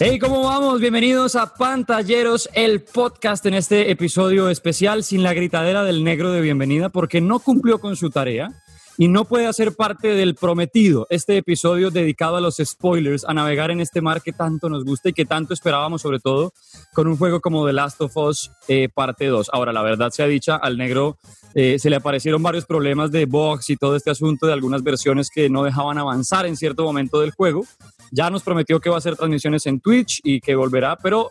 [0.00, 0.80] Hey, ¿cómo vamos?
[0.80, 6.40] Bienvenidos a Pantalleros, el podcast en este episodio especial sin la gritadera del negro de
[6.40, 8.52] bienvenida porque no cumplió con su tarea
[9.00, 13.70] y no puede hacer parte del prometido, este episodio dedicado a los spoilers, a navegar
[13.70, 16.52] en este mar que tanto nos gusta y que tanto esperábamos sobre todo
[16.92, 19.50] con un juego como The Last of Us eh, parte 2.
[19.52, 21.16] Ahora, la verdad sea dicha, al negro
[21.54, 25.30] eh, se le aparecieron varios problemas de box y todo este asunto de algunas versiones
[25.32, 27.64] que no dejaban avanzar en cierto momento del juego.
[28.10, 31.30] Ya nos prometió que va a hacer transmisiones en Twitch y que volverá, pero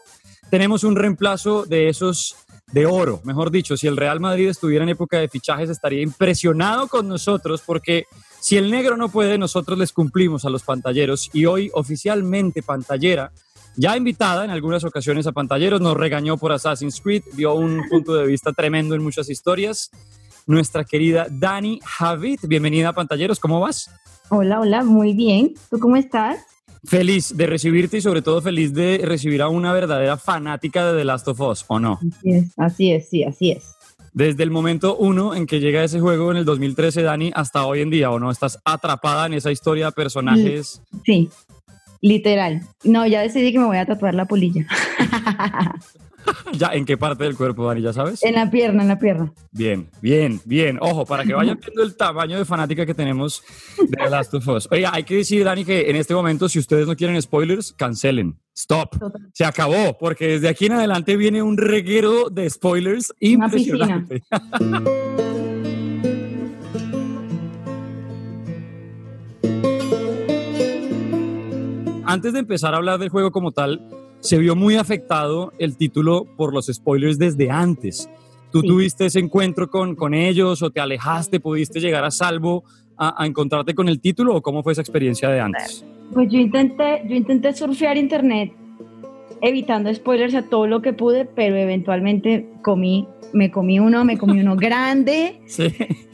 [0.50, 2.38] tenemos un reemplazo de esos
[2.72, 6.88] de oro, mejor dicho, si el Real Madrid estuviera en época de fichajes estaría impresionado
[6.88, 8.06] con nosotros porque
[8.42, 13.32] si el negro no puede, nosotros les cumplimos a los pantalleros y hoy oficialmente pantallera,
[13.78, 18.16] ya invitada en algunas ocasiones a pantalleros, nos regañó por Assassin's Creed, dio un punto
[18.16, 19.90] de vista tremendo en muchas historias.
[20.46, 23.90] Nuestra querida Dani Javid, bienvenida a pantalleros, ¿cómo vas?
[24.30, 25.54] Hola, hola, muy bien.
[25.70, 26.40] ¿Tú cómo estás?
[26.84, 31.06] Feliz de recibirte y sobre todo feliz de recibir a una verdadera fanática de The
[31.06, 32.00] Last of Us, ¿o no?
[32.20, 33.76] Así es, así es, sí, así es.
[34.14, 37.82] Desde el momento uno en que llega ese juego en el 2013, Dani, hasta hoy
[37.82, 38.32] en día, ¿o no?
[38.32, 40.82] ¿Estás atrapada en esa historia de personajes?
[41.06, 41.30] Sí,
[42.02, 42.62] literal.
[42.84, 44.66] No, ya decidí que me voy a tatuar la polilla.
[46.54, 47.82] ¿Ya en qué parte del cuerpo, Dani?
[47.82, 48.24] ¿Ya sabes?
[48.24, 49.34] En la pierna, en la pierna.
[49.52, 50.78] Bien, bien, bien.
[50.82, 53.44] Ojo, para que vayan viendo el tamaño de fanática que tenemos
[53.78, 54.68] de The Last of Us.
[54.72, 58.38] Oiga, hay que decir, Dani, que en este momento, si ustedes no quieren spoilers, cancelen.
[58.56, 58.96] Stop.
[59.34, 64.24] Se acabó, porque desde aquí en adelante viene un reguero de spoilers impresionante.
[72.10, 73.82] Antes de empezar a hablar del juego como tal,
[74.20, 78.10] se vio muy afectado el título por los spoilers desde antes.
[78.52, 82.64] ¿Tú tuviste ese encuentro con, con ellos o te alejaste, pudiste llegar a salvo
[82.98, 85.86] a, encontrarte con el título o cómo fue esa experiencia de antes?
[86.14, 88.54] Pues yo intenté, yo intenté surfear internet
[89.42, 94.40] evitando spoilers a todo lo que pude, pero eventualmente comí, me comí uno, me comí
[94.40, 95.40] uno grande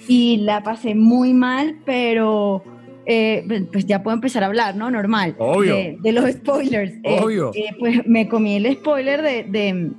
[0.08, 2.64] y la pasé muy mal, pero
[3.06, 4.90] eh, pues, pues ya puedo empezar a hablar, ¿no?
[4.90, 5.36] Normal.
[5.38, 5.76] Obvio.
[6.00, 6.94] De, los spoilers.
[7.04, 7.52] Eh, Obvio.
[7.54, 9.92] Eh, pues me comí el spoiler de,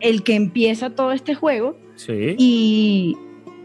[0.00, 1.76] el que empieza todo este juego.
[1.96, 2.34] Sí.
[2.38, 3.16] Y,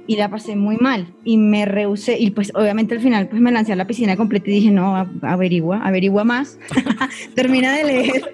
[0.07, 1.13] y la pasé muy mal.
[1.23, 2.19] Y me rehusé.
[2.19, 4.95] Y pues obviamente al final pues me lancé a la piscina completa y dije, no,
[5.21, 6.59] averigua, averigua más.
[7.35, 8.31] Termina de leer.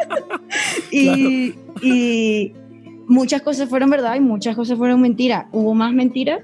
[0.90, 2.52] y, y
[3.06, 5.48] muchas cosas fueron verdad y muchas cosas fueron mentira.
[5.52, 6.40] Hubo más mentiras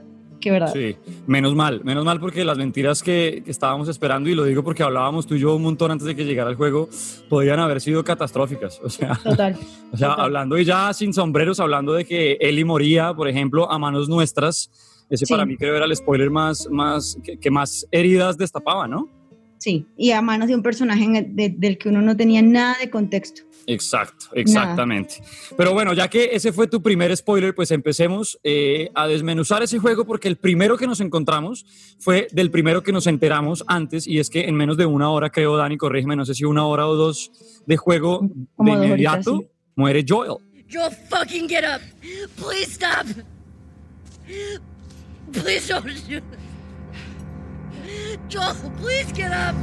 [0.48, 0.72] verdad.
[0.72, 0.96] Sí,
[1.26, 5.26] menos mal, menos mal porque las mentiras que, estábamos esperando, y lo digo porque hablábamos
[5.26, 6.88] tú y yo un montón antes de que llegara el juego,
[7.28, 8.80] podían haber sido catastróficas.
[8.82, 9.58] O sea, total.
[9.92, 13.76] O sea, hablando y ya sin sombreros, hablando de que Eli moría, por ejemplo, a
[13.76, 14.70] manos nuestras,
[15.10, 19.08] ese para mí creo era el spoiler más, más que más heridas destapaba, ¿no?
[19.60, 23.42] Sí, y a manos de un personaje del que uno no tenía nada de contexto.
[23.66, 25.22] Exacto, exactamente.
[25.56, 29.78] Pero bueno, ya que ese fue tu primer spoiler, pues empecemos eh, a desmenuzar ese
[29.78, 31.65] juego porque el primero que nos encontramos
[31.99, 35.31] fue del primero que nos enteramos antes y es que en menos de una hora,
[35.31, 37.31] creo, Dani, corrígeme, no sé si una hora o dos
[37.66, 38.20] de juego
[38.59, 39.44] de inmediato,
[39.75, 40.37] muere Joel.
[40.70, 41.81] Joel, fucking get up.
[42.37, 43.06] Please stop.
[45.32, 45.87] Please don't
[48.28, 49.56] Joel, please get up.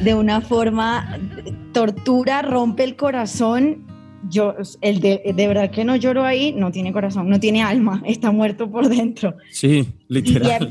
[0.00, 1.18] De una forma,
[1.72, 3.86] tortura, rompe el corazón.
[4.28, 8.02] Yo, el de, de verdad que no lloro ahí, no tiene corazón, no tiene alma,
[8.06, 9.34] está muerto por dentro.
[9.50, 10.70] Sí, literal.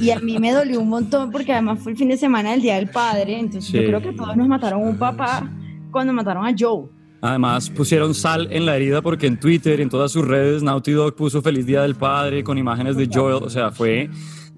[0.00, 2.62] Y a, mí me dolió un montón porque además fue el fin de semana del
[2.62, 5.48] Día del Padre, entonces yo creo que todos nos mataron un papá
[5.92, 6.88] cuando mataron a Joe.
[7.22, 11.14] Además pusieron sal en la herida porque en Twitter, en todas sus redes, Naughty Dog
[11.14, 14.08] puso Feliz Día del Padre con imágenes de Joel, o sea, fue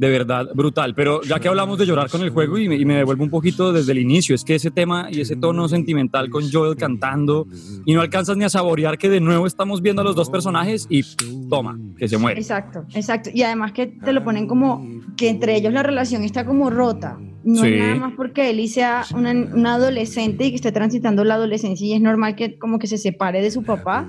[0.02, 0.96] de verdad brutal.
[0.96, 3.92] Pero ya que hablamos de llorar con el juego y me, devuelvo un poquito desde
[3.92, 7.46] el inicio, es que ese tema y ese tono sentimental con Joel cantando
[7.86, 10.88] y no alcanzas ni a saborear que de nuevo estamos viendo a los dos personajes
[10.90, 11.04] y
[11.48, 12.40] toma, que se muere.
[12.40, 13.30] Exacto, exacto.
[13.32, 14.84] Y además que te lo ponen como
[15.16, 17.20] que entre ellos la relación está como rota.
[17.44, 21.86] No es nada más porque Ellie sea una, adolescente y que esté transitando la adolescencia
[21.86, 24.08] y es normal que como que se separe de su papá,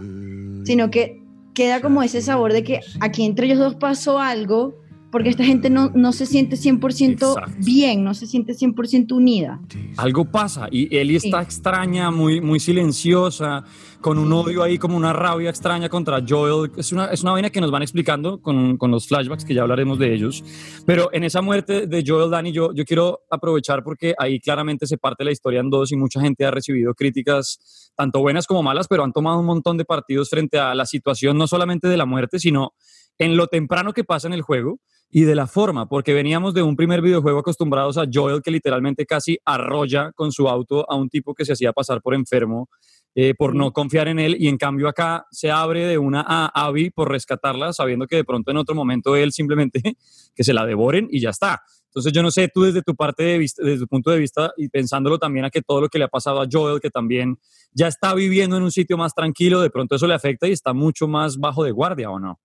[0.63, 1.21] sino que
[1.53, 4.82] queda como ese sabor de que aquí entre ellos dos pasó algo
[5.13, 9.61] porque esta gente no, no se siente 100% bien, no se siente 100% unida.
[9.95, 13.63] Algo pasa y Ellie está extraña, muy, muy silenciosa,
[14.01, 16.71] con un odio ahí, como una rabia extraña contra Joel.
[16.77, 19.61] Es una, es una vaina que nos van explicando con, con, los flashbacks, que ya
[19.61, 20.43] hablaremos de ellos.
[20.87, 24.97] Pero en esa muerte de Joel, Danny, yo, yo quiero aprovechar porque ahí claramente se
[24.97, 28.87] parte la historia en dos y mucha gente ha recibido críticas, tanto buenas como malas,
[28.87, 32.07] pero han tomado un montón de partidos frente a la situación no solamente de la
[32.07, 32.73] muerte, sino
[33.17, 34.79] en lo temprano que pasa en el juego
[35.09, 39.05] y de la forma, porque veníamos de un primer videojuego acostumbrados a Joel que literalmente
[39.05, 42.67] casi arrolla con su auto a un tipo que se hacía pasar por enfermo
[43.15, 46.47] eh, por no confiar en él y en cambio acá se abre de una a
[46.65, 49.81] Abby por rescatarla sabiendo que de pronto en otro momento él simplemente
[50.35, 51.61] que se la devoren y ya está.
[51.89, 54.51] Entonces yo no sé, tú desde tu parte de vista, desde tu punto de vista
[54.57, 57.37] y pensándolo también a que todo lo que le ha pasado a Joel, que también
[57.71, 60.73] ya está viviendo en un sitio más tranquilo, de pronto eso le afecta y está
[60.73, 62.39] mucho más bajo de guardia, ¿o no?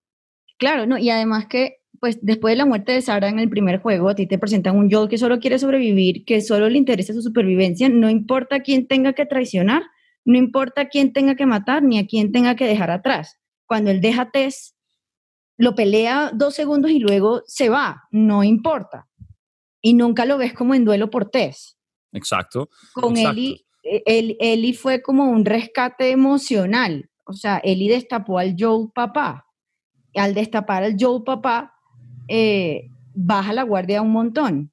[0.59, 3.81] Claro, no, y además que pues después de la muerte de Sarah en el primer
[3.81, 7.13] juego, a ti te presentan un Joel que solo quiere sobrevivir, que solo le interesa
[7.13, 9.83] su supervivencia, no importa quién tenga que traicionar,
[10.25, 13.37] no importa quién tenga que matar ni a quién tenga que dejar atrás.
[13.67, 14.77] Cuando él deja Tess,
[15.57, 19.09] lo pelea dos segundos y luego se va, no importa
[19.81, 21.77] y nunca lo ves como en duelo por Tess.
[22.13, 22.71] Exacto.
[22.93, 27.11] Con Eli, eh, Eli fue como un rescate emocional.
[27.25, 29.47] O sea, Eli destapó al Joe papá.
[30.19, 31.75] Al destapar al Joe papá,
[32.29, 34.71] eh, baja la guardia un montón.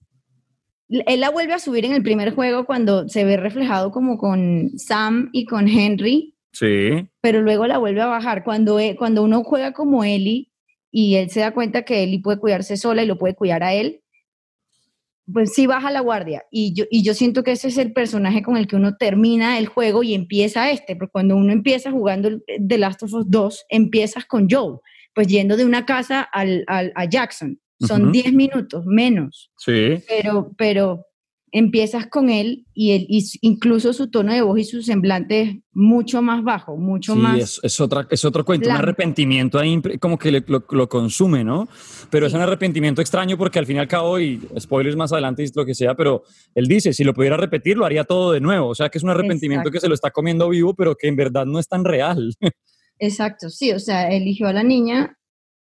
[0.88, 4.78] Él la vuelve a subir en el primer juego cuando se ve reflejado como con
[4.78, 6.36] Sam y con Henry.
[6.52, 7.10] Sí.
[7.22, 8.44] Pero luego la vuelve a bajar.
[8.44, 10.52] Cuando, eh, cuando uno juega como Eli
[10.92, 13.74] y él se da cuenta que Eli puede cuidarse sola y lo puede cuidar a
[13.74, 14.02] él,
[15.32, 16.46] pues sí baja la guardia.
[16.52, 19.58] Y yo, y yo siento que ese es el personaje con el que uno termina
[19.58, 23.66] el juego y empieza este, porque cuando uno empieza jugando The Last of Us 2,
[23.70, 24.80] empiezas con Joe,
[25.16, 27.60] pues yendo de una casa al, a Jackson.
[27.80, 29.52] Son 10 minutos menos.
[29.58, 30.02] Sí.
[30.08, 31.06] Pero, pero
[31.52, 33.08] empiezas con él y, él,
[33.40, 37.40] incluso su tono de voz y su semblante es mucho más bajo, mucho sí, más...
[37.40, 41.70] Es, es, otra, es otro cuento, un arrepentimiento ahí como que lo, consume, ¿no?
[42.10, 45.44] Pero es un arrepentimiento extraño porque al fin y al cabo, y spoilers más adelante
[45.44, 46.24] y lo que sea, pero
[46.56, 48.68] él dice, si lo pudiera repetir, lo haría todo de nuevo.
[48.68, 51.16] O sea, que es un arrepentimiento que se lo está comiendo vivo, pero que en
[51.16, 52.36] verdad no es tan real.
[53.00, 55.18] Exacto, sí, o sea, eligió a la niña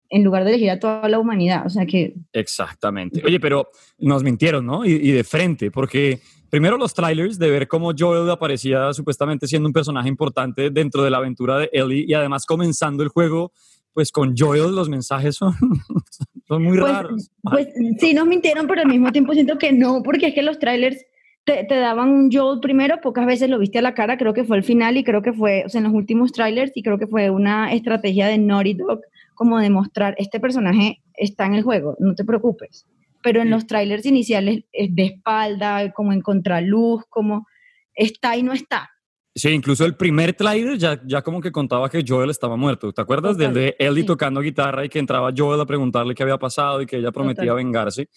[0.10, 1.66] en lugar de elegir a toda la humanidad.
[1.66, 2.16] O sea que...
[2.34, 3.22] Exactamente.
[3.24, 4.86] Oye, pero nos mintieron, ¿no?
[4.86, 9.74] Y, de frente, porque primero los trailers de ver cómo Joel aparecía supuestamente siendo un
[9.74, 13.52] personaje importante dentro de la aventura de Ellie y además comenzando el juego,
[13.94, 15.54] pues con Joel los mensajes son,
[16.48, 17.30] son muy pues, raros.
[17.44, 17.68] Pues
[18.00, 21.06] sí nos mintieron, pero al mismo tiempo siento que no, porque es que los trailers...
[21.50, 24.44] Te, te, daban un Joel primero, pocas veces lo viste a la cara, creo que
[24.44, 27.00] fue el final y creo que fue, o sea, en los últimos trailers y creo
[27.00, 29.02] que fue una estrategia de Naughty Dog
[29.34, 32.86] como demostrar, este personaje está en el juego, no te preocupes.
[33.24, 37.48] Pero en los trailers iniciales es de espalda, como en contraluz, como
[37.96, 38.88] está y no está.
[39.34, 42.94] Sí, incluso el primer trailer ya, ya como que contaba que Joel estaba muerto.
[42.94, 46.38] ¿Te acuerdas del de Ellie tocando guitarra y que entraba Joel a preguntarle qué había
[46.38, 48.08] pasado y que ella prometía vengarse?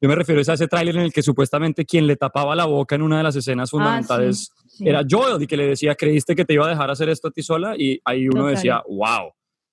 [0.00, 2.94] Yo me refiero a ese tráiler en el que supuestamente quien le tapaba la boca
[2.94, 6.46] en una de las escenas ah, fundamentales era Joel y que le decía, ¿creíste que
[6.46, 7.74] te iba a dejar hacer esto a ti sola?
[7.76, 9.32] Y ahí uno decía, wow.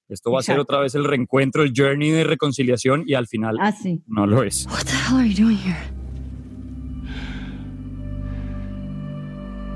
[0.10, 3.58] Esto va a ser otra vez el reencuentro, el journey de reconciliación y al final
[3.60, 3.74] ah,
[4.08, 4.66] no lo es.
[4.68, 5.78] What the hell are you doing here?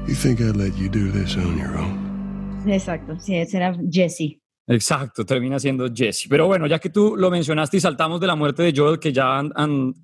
[0.08, 2.64] You think I'd let you do this on your own?
[2.66, 4.41] Exacto, sí, ese era Jesse.
[4.72, 6.28] Exacto, termina siendo Jesse.
[6.30, 9.12] Pero bueno, ya que tú lo mencionaste y saltamos de la muerte de Joel, que
[9.12, 9.44] ya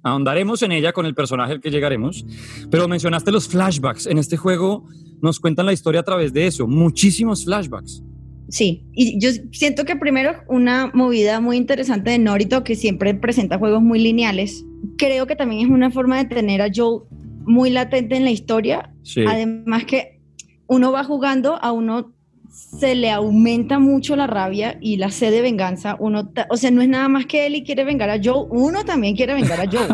[0.04, 2.25] ahondaremos en ella con el personaje al que llegaremos,
[2.69, 4.08] pero mencionaste los flashbacks.
[4.08, 4.86] En este juego
[5.22, 8.04] nos cuentan la historia a través de eso, muchísimos flashbacks.
[8.50, 13.57] Sí, y yo siento que primero una movida muy interesante de Norito que siempre presenta
[13.57, 14.66] juegos muy lineales.
[14.97, 17.04] Creo que también es una forma de tener a Joe
[17.45, 18.94] muy latente en la historia.
[19.28, 20.19] Además que
[20.68, 22.14] uno va jugando, a uno
[22.57, 25.95] se le aumenta mucho la rabia y la sed de venganza.
[25.99, 29.16] Uno, o sea, no es nada más que y quiere vengar a Joe, uno también
[29.16, 29.87] quiere vengar a Joe.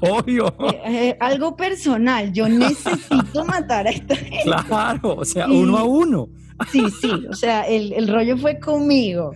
[0.00, 0.54] Obvio.
[0.84, 4.44] Eh, algo personal, yo necesito matar a esta gente.
[4.44, 6.28] Claro, o sea, uno a uno.
[6.70, 9.32] Sí, sí, o sea, el, el rollo fue conmigo.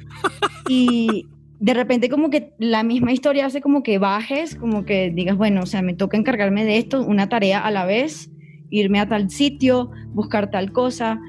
[0.68, 1.26] Y
[1.58, 5.62] de repente como que la misma historia hace como que bajes, como que digas, bueno,
[5.62, 8.30] o sea, me toca encargarme de esto, una tarea a la vez,
[8.70, 11.20] irme a tal sitio, buscar tal cosa,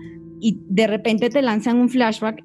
[0.44, 2.44] y de repente te lanzan un flashback,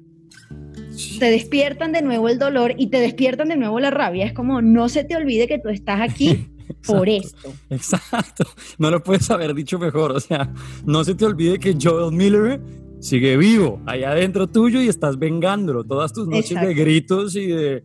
[1.19, 4.25] te despiertan de nuevo el dolor y te despiertan de nuevo la rabia.
[4.25, 6.47] Es como, no se te olvide que tú estás aquí
[6.87, 7.51] por esto.
[7.69, 8.45] Exacto,
[8.77, 10.49] no lo puedes haber dicho mejor, o sea,
[10.85, 12.61] no se te olvide que Joel Miller
[13.01, 15.83] sigue vivo allá adentro tuyo y estás vengándolo.
[15.83, 17.83] Todas tus noches de gritos y de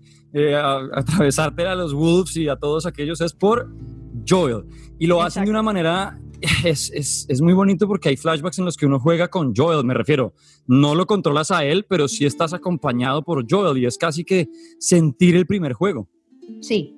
[0.94, 3.68] atravesarte a los Wolves y a todos aquellos es por
[4.28, 4.64] Joel.
[5.00, 6.20] Y lo hacen de una manera,
[6.64, 9.84] es, es, es, muy bonito porque hay flashbacks en los que uno juega con Joel,
[9.84, 10.34] me refiero.
[10.66, 14.48] No lo controlas a él, pero sí estás acompañado por Joel y es casi que
[14.78, 16.08] sentir el primer juego.
[16.60, 16.94] Sí,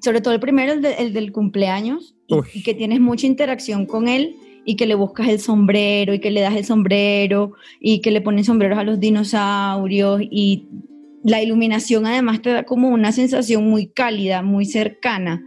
[0.00, 2.14] sobre todo el primero, el, del cumpleaños,
[2.52, 6.30] y que tienes mucha interacción con él y que le buscas el sombrero y que
[6.30, 10.68] le das el sombrero y que le pones sombreros a los dinosaurios y
[11.24, 15.42] la iluminación además te da como una sensación muy cálida, muy cercana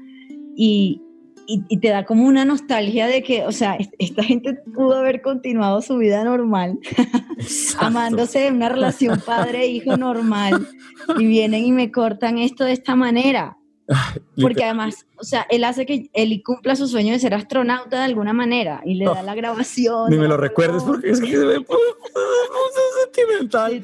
[0.56, 1.02] y,
[1.48, 5.82] y, te da como una nostalgia de que, o sea, esta gente pudo haber continuado
[5.82, 6.80] su vida normal,
[7.80, 10.68] amándose en una relación padre-hijo normal
[11.18, 13.58] y vienen y me cortan esto de esta manera.
[14.42, 18.06] Porque además, o sea, él hace que él cumpla su sueño de ser astronauta de
[18.06, 20.10] alguna manera y le da la grabación.
[20.10, 21.64] Ni me lo recuerdes porque es que se ve
[23.14, 23.84] sentimental.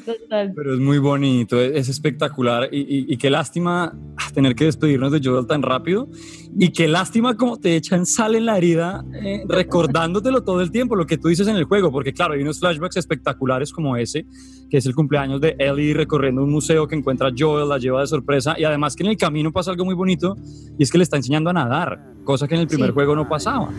[0.55, 3.93] Pero es muy bonito, es espectacular y, qué lástima
[4.33, 6.09] tener que despedirnos de Joel tan rápido
[6.57, 10.95] y qué lástima como te echan sal en la herida eh, recordándotelo todo el tiempo,
[10.95, 14.25] lo que tú dices en el juego, porque claro, hay unos flashbacks espectaculares como ese,
[14.69, 18.07] que es el cumpleaños de Ellie recorriendo un museo que encuentra Joel, la lleva de
[18.07, 20.35] sorpresa y además que en el camino pasa algo muy bonito
[20.77, 23.27] y es que le está enseñando a nadar, cosa que en el primer juego no
[23.27, 23.69] pasaba.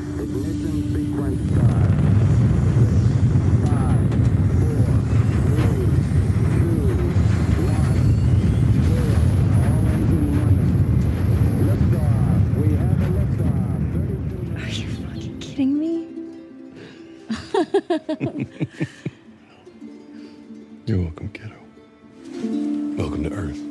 [20.86, 21.56] You're welcome, kiddo.
[22.96, 23.67] Welcome to Earth.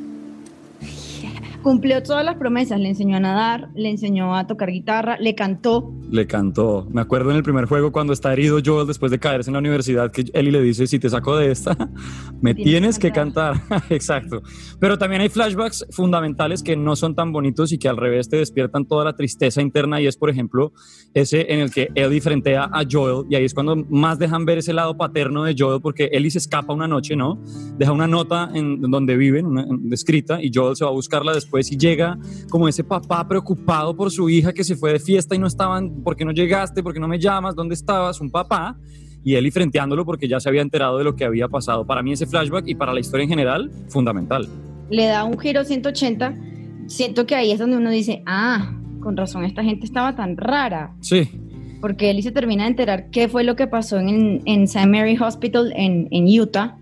[1.68, 5.92] Cumplió todas las promesas, le enseñó a nadar, le enseñó a tocar guitarra, le cantó.
[6.10, 6.86] Le cantó.
[6.90, 9.58] Me acuerdo en el primer juego cuando está herido Joel después de caerse en la
[9.58, 11.76] universidad que Ellie le dice, si te saco de esta,
[12.40, 13.60] me tienes, que cantar.
[13.90, 14.42] Exacto.
[14.80, 18.36] Pero también hay flashbacks fundamentales que no son tan bonitos y que al revés te
[18.36, 20.72] despiertan toda la tristeza interna y es, por ejemplo,
[21.14, 24.58] ese en el que Ellie frentea a Joel y ahí es cuando más dejan ver
[24.58, 27.38] ese lado paterno de Joel porque Ellie se escapa una noche, ¿no?
[27.76, 31.70] Deja una nota en donde viven, una, escrita, y Joel se va a buscarla después
[31.72, 32.18] y llega
[32.50, 35.97] como ese papá preocupado por su hija que se fue de fiesta y no estaban,
[36.02, 36.82] ¿por qué no llegaste?
[36.82, 37.54] ¿Por qué no me llamas?
[37.54, 38.20] ¿Dónde estabas?
[38.20, 38.76] Un papá
[39.24, 41.86] y Ellie frenteándolo porque ya se había enterado de lo que había pasado.
[41.86, 44.48] Para mí ese flashback y para la historia en general, fundamental.
[44.90, 46.34] Le da un giro 180.
[46.86, 50.94] Siento que ahí es donde uno dice, ah, con razón, esta gente estaba tan rara.
[51.00, 51.28] Sí.
[51.80, 54.86] Porque Ellie se termina de enterar qué fue lo que pasó en, en St.
[54.86, 56.78] Mary Hospital en, en Utah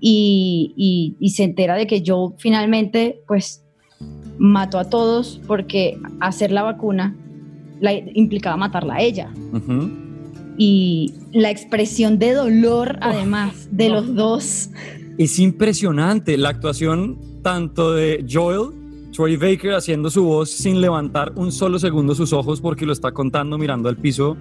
[0.00, 3.64] y, y, y, se entera de que Joe finalmente, pues,
[4.38, 7.16] mató a todos porque hacer la vacuna
[7.80, 9.32] la, implicaba matarla a ella.
[10.58, 14.70] Y la expresión de dolor, además, de los dos.
[15.18, 18.70] Es impresionante la actuación tanto de Joel,
[19.12, 23.12] Troy Baker haciendo su voz sin levantar un solo segundo sus ojos porque lo está
[23.12, 24.36] contando mirando al piso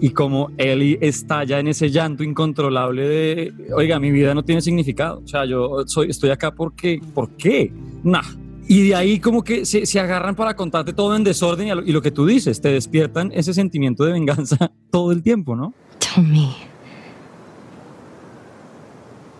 [0.00, 5.22] y como Ellie estalla en ese llanto incontrolable de, oiga, mi vida no tiene significado.
[5.24, 7.72] O sea, yo soy, estoy acá porque, ¿por qué?
[8.02, 8.22] Nah,
[8.66, 11.82] y de ahí como que se, se, agarran para contarte todo en desorden y, lo,
[11.82, 15.74] y, lo, que tú dices, te despiertan ese sentimiento de venganza todo el tiempo, ¿no?
[15.98, 16.56] Tell me,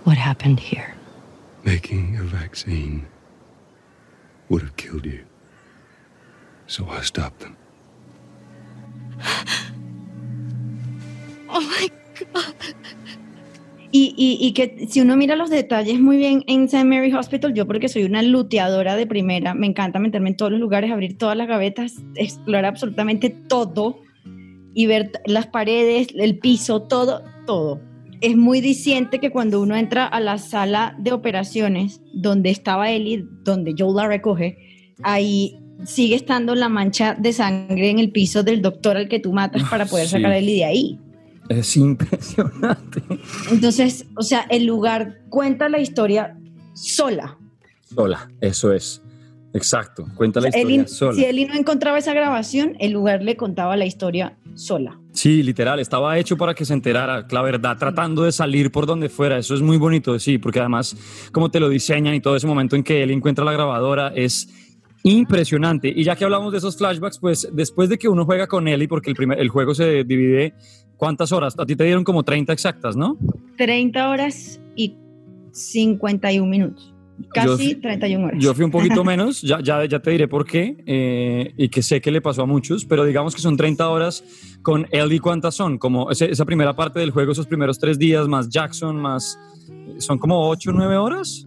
[0.04, 0.95] what happened here?
[1.64, 3.07] Making a vaccine
[4.49, 5.25] would have killed you.
[6.66, 7.57] So I stopped them.
[11.57, 11.88] Oh my
[12.33, 12.54] God.
[13.96, 16.84] Y, que si uno mira los detalles muy bien en St.
[16.84, 20.60] Mary Hospital, yo porque soy una luteadora de primera, me encanta meterme en todos los
[20.60, 24.00] lugares, abrir todas las gavetas, explorar absolutamente todo
[24.74, 27.80] y ver las paredes, el piso, todo, todo.
[28.20, 33.24] Es muy diciente que cuando uno entra a la sala de operaciones donde estaba Ellie,
[33.44, 34.58] donde Joe la recoge,
[35.04, 39.32] ahí sigue estando la mancha de sangre en el piso del doctor al que tú
[39.32, 40.98] matas para poder sacar a Ellie de ahí.
[41.48, 43.02] Es impresionante.
[43.50, 46.36] Entonces, o sea, el lugar cuenta la historia
[46.74, 47.38] sola.
[47.94, 49.02] Sola, eso es.
[49.52, 51.14] Exacto, cuenta la historia sola.
[51.14, 54.98] Si Eli no encontraba esa grabación, el lugar le contaba la historia sola.
[55.12, 59.08] Sí, literal, estaba hecho para que se enterara, la verdad, tratando de salir por donde
[59.08, 59.38] fuera.
[59.38, 60.96] Eso es muy bonito, sí, porque además,
[61.30, 64.48] como te lo diseñan y todo ese momento en que él encuentra la grabadora es
[65.04, 65.92] impresionante.
[65.94, 68.88] Y ya que hablamos de esos flashbacks, pues después de que uno juega con Ellie,
[68.88, 70.54] porque el, primer, el juego se divide
[71.04, 71.54] ¿Cuántas horas?
[71.58, 73.18] A ti te dieron como 30 exactas, ¿no?
[73.58, 74.96] 30 horas y
[75.52, 76.94] 51 minutos.
[77.34, 78.42] Casi 31 horas.
[78.42, 81.82] Yo fui un poquito menos, ya, ya, ya te diré por qué, eh, y que
[81.82, 84.25] sé que le pasó a muchos, pero digamos que son 30 horas
[84.62, 85.76] con Ellie, ¿cuántas son?
[85.76, 89.38] Como esa primera parte del juego, esos primeros tres días, más Jackson, más...
[89.99, 91.46] ¿Son como 8 o 9 horas?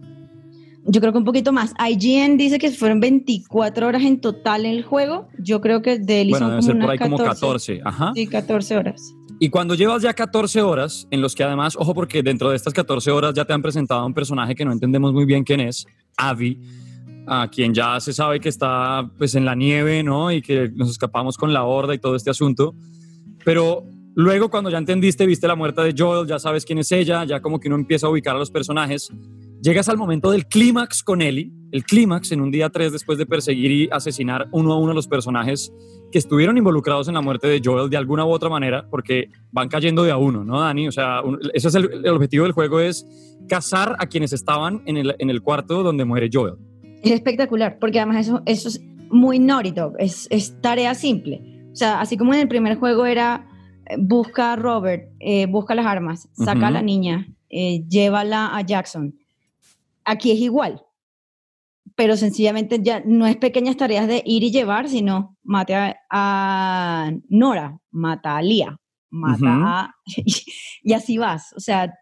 [0.84, 1.74] Yo creo que un poquito más.
[1.84, 5.26] IGN dice que fueron 24 horas en total en el juego.
[5.36, 7.80] Yo creo que de Ellie bueno, son como, por ahí 14, como 14.
[7.84, 8.12] Ajá.
[8.14, 9.14] Sí, 14 horas.
[9.40, 12.72] Y cuando llevas ya 14 horas, en los que además, ojo, porque dentro de estas
[12.72, 15.60] 14 horas ya te han presentado a un personaje que no entendemos muy bien quién
[15.60, 16.60] es, Abby,
[17.26, 20.32] a quien ya se sabe que está pues en la nieve, ¿no?
[20.32, 22.74] Y que nos escapamos con la horda y todo este asunto.
[23.44, 23.84] Pero
[24.16, 27.40] luego cuando ya entendiste, viste la muerte de Joel, ya sabes quién es ella, ya
[27.40, 29.12] como que uno empieza a ubicar a los personajes.
[29.62, 33.26] Llegas al momento del clímax con Ellie, el clímax en un día 3 después de
[33.26, 35.72] perseguir y asesinar uno a uno a los personajes
[36.12, 39.68] que estuvieron involucrados en la muerte de Joel de alguna u otra manera, porque van
[39.68, 40.88] cayendo de a uno, ¿no, Dani?
[40.88, 43.04] O sea, un- ese es el, el objetivo del juego, es
[43.48, 46.54] cazar a quienes estaban en el, en el cuarto donde muere Joel.
[47.02, 51.42] Es espectacular, porque además eso, eso es muy Naughty Dog, es, es tarea simple.
[51.72, 53.46] O sea, así como en el primer juego era
[53.86, 58.60] eh, busca a Robert, eh, busca las armas, saca a la niña, eh, llévala a
[58.62, 59.14] Jackson.
[60.10, 60.82] Aquí es igual,
[61.94, 67.12] pero sencillamente ya no es pequeñas tareas de ir y llevar, sino mate a, a
[67.28, 68.78] Nora, mata a Lía,
[69.10, 69.94] mata a...
[70.82, 71.52] y así vas.
[71.54, 71.92] O sea,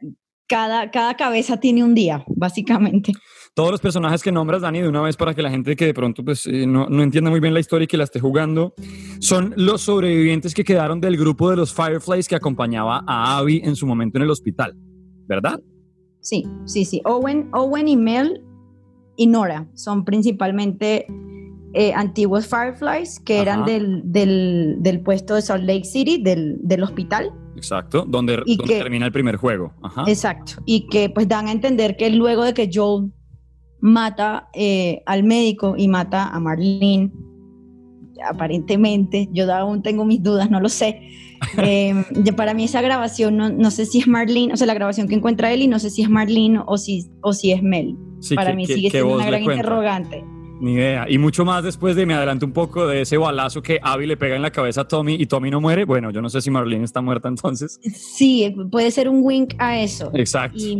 [0.46, 3.12] cada, cada cabeza tiene un día, básicamente.
[3.54, 5.94] Todos los personajes que nombras, Dani, de una vez para que la gente que de
[5.94, 8.72] pronto pues, eh, no, no entienda muy bien la historia y que la esté jugando,
[9.18, 13.75] son los sobrevivientes que quedaron del grupo de los Fireflies que acompañaba a Abby en
[13.75, 14.76] su momento en el hospital,
[15.26, 15.58] ¿verdad?
[16.26, 17.00] Sí, sí, sí.
[17.04, 18.42] Owen, Owen y Mel
[19.14, 21.06] y Nora son principalmente
[21.73, 26.83] eh, antiguos Fireflies que eran del, del, del puesto de Salt Lake City, del, del
[26.83, 27.30] hospital.
[27.54, 29.73] Exacto, donde, Y donde que- termina el primer juego.
[29.83, 30.02] Ajá.
[30.09, 30.54] Exacto.
[30.64, 33.12] Y que pues dan a entender que luego de que Joel
[33.78, 37.12] mata eh, al médico y mata a Marlene,
[38.28, 41.00] aparentemente, yo aún tengo mis dudas, no lo sé.
[41.59, 44.75] Eh, ya para mí esa grabación, no, no sé si es Marlene, o sea, la
[44.75, 47.62] grabación que encuentra él y no sé si es Marlene o si, o si es
[47.62, 47.97] Mel.
[48.21, 50.25] Sí, para ¿qué- mí sigue siendo una gran interrogante.
[50.59, 51.05] Ni idea.
[51.09, 54.16] Y mucho más después de, me adelanto un poco, de ese balazo que Abby le
[54.16, 55.85] pega en la cabeza a Tommy y Tommy no muere.
[55.85, 57.78] Bueno, yo no sé si Marlene está muerta entonces.
[57.95, 60.11] Sí, puede ser un wink a eso.
[60.14, 60.57] Exacto.
[60.59, 60.76] Y,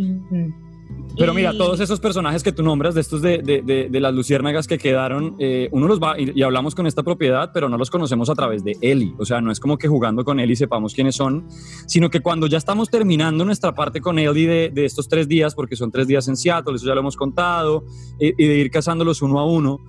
[1.15, 4.13] Pero mira, todos esos personajes que tú nombras, de estos de, de- de- de las
[4.13, 7.77] luciérnagas que quedaron, eh, uno los va, y, y hablamos con esta propiedad, pero no
[7.77, 9.15] los conocemos a través de Eli.
[9.17, 11.47] O sea, no es como que jugando con Eli sepamos quiénes son,
[11.87, 15.55] sino que cuando ya estamos terminando nuestra parte con Eli de, de estos tres días,
[15.55, 17.83] porque son tres días en Seattle, eso ya lo hemos contado,
[18.19, 19.79] eh, y de ir cazándolos uno a uno,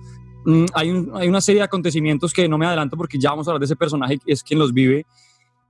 [0.45, 3.47] mm, hay, un- hay una serie de acontecimientos que no me adelanto porque ya vamos
[3.47, 5.05] a hablar de ese personaje, que es quien los vive,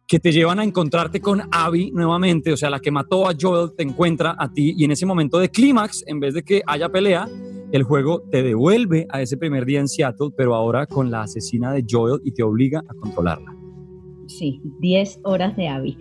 [0.10, 3.69] que te llevan a encontrarte con Abby nuevamente, o sea, la que mató a Joel
[3.78, 6.89] te encuentra a ti y en ese momento de clímax, en vez de que haya
[6.89, 7.30] pelea,
[7.72, 11.72] el juego te devuelve a ese primer día en Seattle, pero ahora con la asesina
[11.72, 13.56] de Joel y te obliga a controlarla.
[14.26, 15.98] Sí, 10 horas de Abby.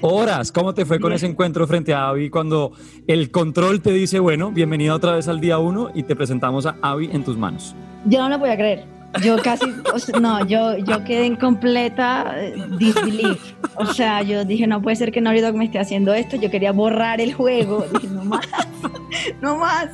[0.00, 2.72] Horas, ¿cómo te fue con ese encuentro frente a Abby cuando
[3.06, 6.76] el control te dice, bueno, bienvenida otra vez al día uno y te presentamos a
[6.82, 7.76] Abby en tus manos?
[8.06, 8.95] Yo no lo podía creer.
[9.22, 13.54] Yo casi, o sea, no, yo, yo quedé en completa eh, disbelief.
[13.76, 16.36] O sea, yo dije, no puede ser que Naughty Dog me esté haciendo esto.
[16.36, 17.86] Yo quería borrar el juego.
[18.10, 18.46] No más,
[19.42, 19.88] no más.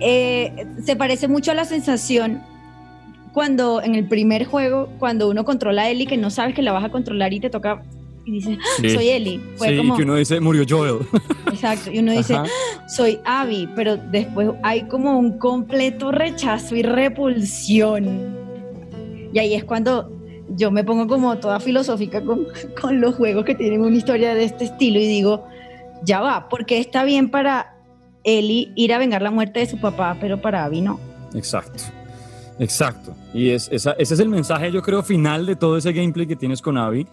[0.00, 2.42] Eh, se parece mucho a la sensación
[3.32, 6.72] cuando en el primer juego, cuando uno controla a Ellie, que no sabes que la
[6.72, 7.82] vas a controlar y te toca
[8.28, 8.90] y dices, "Ah, Sí.
[8.90, 9.40] soy Ellie.
[9.56, 10.98] Fue sí, como, que uno dice, murió Joel.
[11.46, 11.90] exacto.
[11.90, 12.44] Y uno dice, Ajá.
[12.88, 18.36] soy Abby, pero después hay como un completo rechazo y repulsión.
[19.32, 20.10] Y ahí es cuando
[20.56, 22.46] yo me pongo como toda filosófica con,
[22.80, 25.44] con los juegos que tienen una historia de este estilo y digo,
[26.04, 27.74] ya va, porque está bien para
[28.24, 31.00] Ellie ir a vengar la muerte de su papá, pero para Abby no.
[31.34, 31.84] Exacto.
[32.58, 33.14] Exacto.
[33.32, 36.34] Y es, esa- ese es el mensaje, yo creo, final de todo ese gameplay que
[36.36, 37.06] tienes con Abby.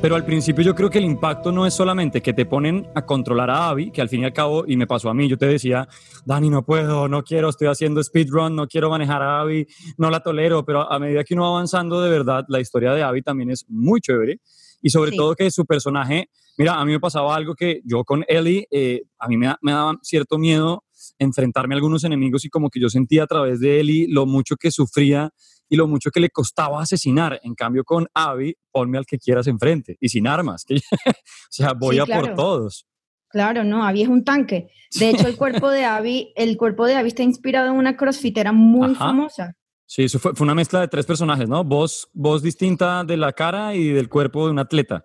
[0.00, 3.04] Pero al principio yo creo que el impacto no es solamente que te ponen a
[3.04, 5.36] controlar a Abby, que al fin y al cabo, y me pasó a mí, yo
[5.38, 5.86] te decía,
[6.24, 9.66] Dani, no puedo, no quiero, estoy haciendo speedrun, no quiero manejar a Abby,
[9.98, 13.02] no la tolero, pero a medida que uno va avanzando, de verdad, la historia de
[13.02, 14.40] Abby también es muy chévere.
[14.82, 15.16] Y sobre Sí.
[15.16, 16.28] todo que su personaje,
[16.58, 19.72] mira, a mí me pasaba algo que yo con Ellie, eh, a mí me, me
[19.72, 20.84] daba cierto miedo
[21.18, 24.56] enfrentarme a algunos enemigos y como que yo sentía a través de Ellie lo mucho
[24.56, 25.30] que sufría
[25.68, 27.40] y lo mucho que le costaba asesinar.
[27.42, 30.64] En cambio, con Abby, ponme al que quieras enfrente y sin armas.
[30.64, 30.76] que-
[31.08, 31.12] o
[31.50, 32.86] sea, voy Sí, a por todos.
[33.28, 34.68] Claro, no, Abby es un tanque.
[34.98, 38.52] De hecho, el cuerpo de Abby, el cuerpo de Abby está inspirado en una crossfitera
[38.52, 39.06] muy Ajá.
[39.06, 39.52] famosa.
[39.88, 41.62] Sí, eso fue, fue una mezcla de tres personajes, ¿no?
[41.64, 45.04] Voz, voz distinta de la cara y del cuerpo de un atleta.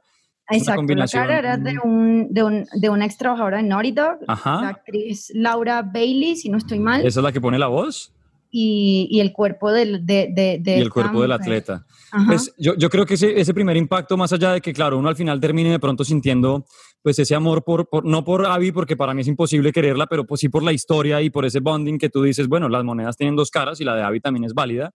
[0.51, 4.17] Exacto, la cara era de, un, de, un, de una ex trabajadora de Naughty Dog,
[4.27, 4.67] la Ajá.
[4.69, 8.13] actriz Laura Bailey, si no estoy mal, Esa es la que pone la voz
[8.49, 11.85] y, y el cuerpo del, de, de, de y el cuerpo del atleta.
[12.27, 15.07] Pues yo, yo creo que ese, ese primer impacto, más allá de que, claro, uno
[15.07, 16.65] al final termine de pronto sintiendo
[17.01, 20.25] pues ese amor por, por- no por Abby, porque para mí es imposible quererla, pero
[20.25, 23.15] pues sí por la historia y por ese bonding que tú dices, bueno, las monedas
[23.15, 24.93] tienen dos caras y la de Abby también es válida,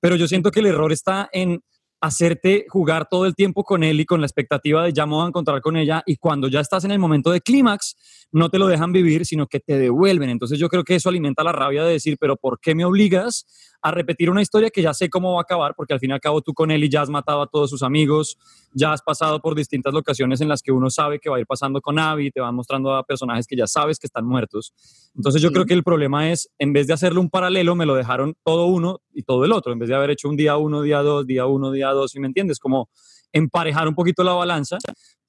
[0.00, 1.62] pero yo siento que el error está en
[2.00, 5.24] hacerte jugar todo el tiempo con él y con la expectativa de ya me voy
[5.24, 7.96] a encontrar con ella y cuando ya estás en el momento de clímax
[8.30, 10.30] no te lo dejan vivir, sino que te devuelven.
[10.30, 13.46] Entonces yo creo que eso alimenta la rabia de decir, pero ¿por qué me obligas
[13.80, 16.12] a repetir una historia que ya sé cómo va a acabar, porque al fin y
[16.12, 18.36] al cabo tú con él y ya has matado a todos sus amigos,
[18.72, 21.46] ya has pasado por distintas locaciones en las que uno sabe que va a ir
[21.46, 24.72] pasando con Abby, te van mostrando a personajes que ya sabes que están muertos.
[25.14, 27.94] Entonces yo creo que el problema es, en vez de hacerle un paralelo, me lo
[27.94, 30.82] dejaron todo uno y todo el otro, en vez de haber hecho un día uno,
[30.82, 32.58] día dos, día uno, día dos, ¿sí me entiendes?
[32.58, 32.88] Como
[33.32, 34.78] emparejar un poquito la balanza,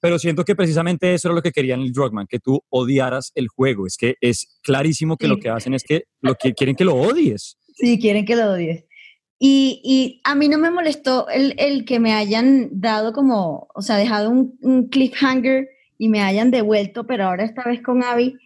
[0.00, 3.48] pero siento que precisamente eso era lo que querían el Drugman, que tú odiaras el
[3.48, 3.86] juego.
[3.86, 6.94] Es que es clarísimo que lo que hacen es que, lo que quieren que lo
[6.94, 7.58] odies.
[7.80, 8.84] Sí, quieren que lo odies.
[9.38, 13.80] Y, y a mí no me molestó el, el, que me hayan dado como, o
[13.80, 15.66] sea, dejado un, un, cliffhanger
[15.96, 18.36] y me hayan devuelto, pero ahora esta vez con Abby,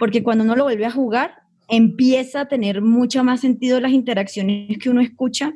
[0.00, 1.34] porque cuando uno lo vuelve a jugar,
[1.68, 5.54] empieza a tener mucho más sentido las interacciones que uno escucha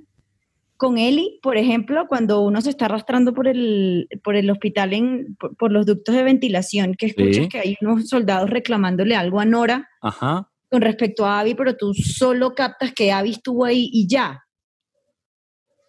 [0.77, 5.37] con Eli, por ejemplo, cuando uno se está arrastrando por el, por el hospital, en,
[5.37, 7.49] por, los ductos de ventilación, que escuchas sí.
[7.49, 10.51] que hay unos soldados reclamándole algo a Nora Ajá.
[10.71, 14.43] Con respecto a Abby, pero tú solo captas que Abby estuvo ahí y ya.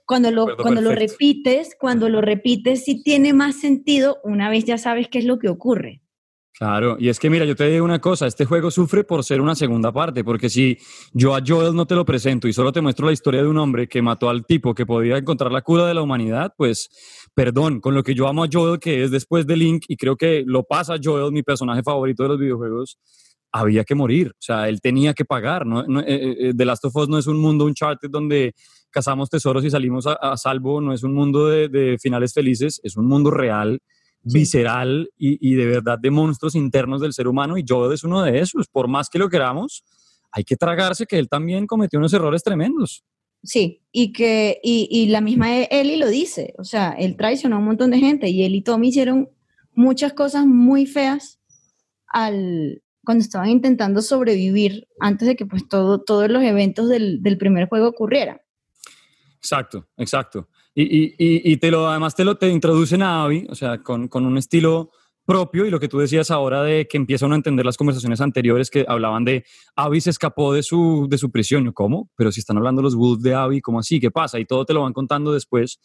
[0.05, 4.77] Cuando lo, cuando lo repites, cuando lo repites, sí tiene más sentido una vez ya
[4.77, 6.01] sabes qué es lo que ocurre.
[6.57, 9.41] Claro, y es que mira, yo te digo una cosa, este juego sufre por ser
[9.41, 10.75] una segunda parte, porque si
[11.13, 13.59] yo a Joel no te lo presento y solo te muestro la historia de un
[13.59, 16.89] hombre que mató al tipo que podía encontrar la cura de la humanidad, pues
[17.35, 20.15] perdón, con lo que yo amo a Joel, que es después de Link, y creo
[20.15, 22.97] que lo pasa Joel, mi personaje favorito de los videojuegos,
[23.51, 25.83] había que morir, o sea, él tenía que pagar, ¿no?
[25.83, 28.53] no eh, eh, The Last of Us no es un mundo Uncharted donde
[28.89, 32.79] cazamos tesoros y salimos a, a salvo, no es un mundo de, de finales felices,
[32.83, 33.79] es un mundo real
[34.23, 38.23] visceral y, y, de verdad de monstruos internos del ser humano y Joel es uno
[38.23, 38.67] de esos.
[38.67, 39.83] Por más que lo queramos,
[40.31, 43.03] hay que tragarse que él también cometió unos errores tremendos.
[43.43, 47.59] Sí, y que y, y la misma Ellie lo dice, o sea, él traicionó a
[47.59, 49.29] un montón de gente y él y Tommy hicieron
[49.73, 51.39] muchas cosas muy feas
[52.07, 57.37] al cuando estaban intentando sobrevivir antes de que pues todo, todos los eventos del, del
[57.37, 58.41] primer juego ocurrieran.
[59.37, 60.49] Exacto, exacto.
[60.75, 64.09] Y, y, y, te lo, además te lo te introducen a Abby, o sea, con,
[64.09, 64.91] con, un estilo
[65.27, 68.21] propio y lo que tú decías ahora de que empieza uno a entender las conversaciones
[68.21, 71.71] anteriores que hablaban de Abby se escapó de su, de su prisión.
[71.73, 72.09] ¿Cómo?
[72.15, 73.99] Pero si están hablando los Wolves de Abby, ¿cómo así?
[73.99, 74.39] ¿Qué pasa?
[74.39, 75.79] Y todo te lo van contando después.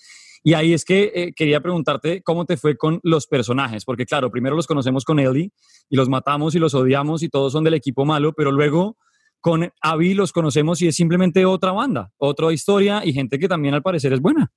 [0.44, 4.30] Y ahí es que eh, quería preguntarte cómo te fue con los personajes, porque claro,
[4.30, 5.50] primero los conocemos con Ellie
[5.90, 8.96] y los matamos y los odiamos y todos son del equipo malo, pero luego
[9.40, 13.74] con Abby los conocemos y es simplemente otra banda, otra historia y gente que también
[13.74, 14.52] al parecer es buena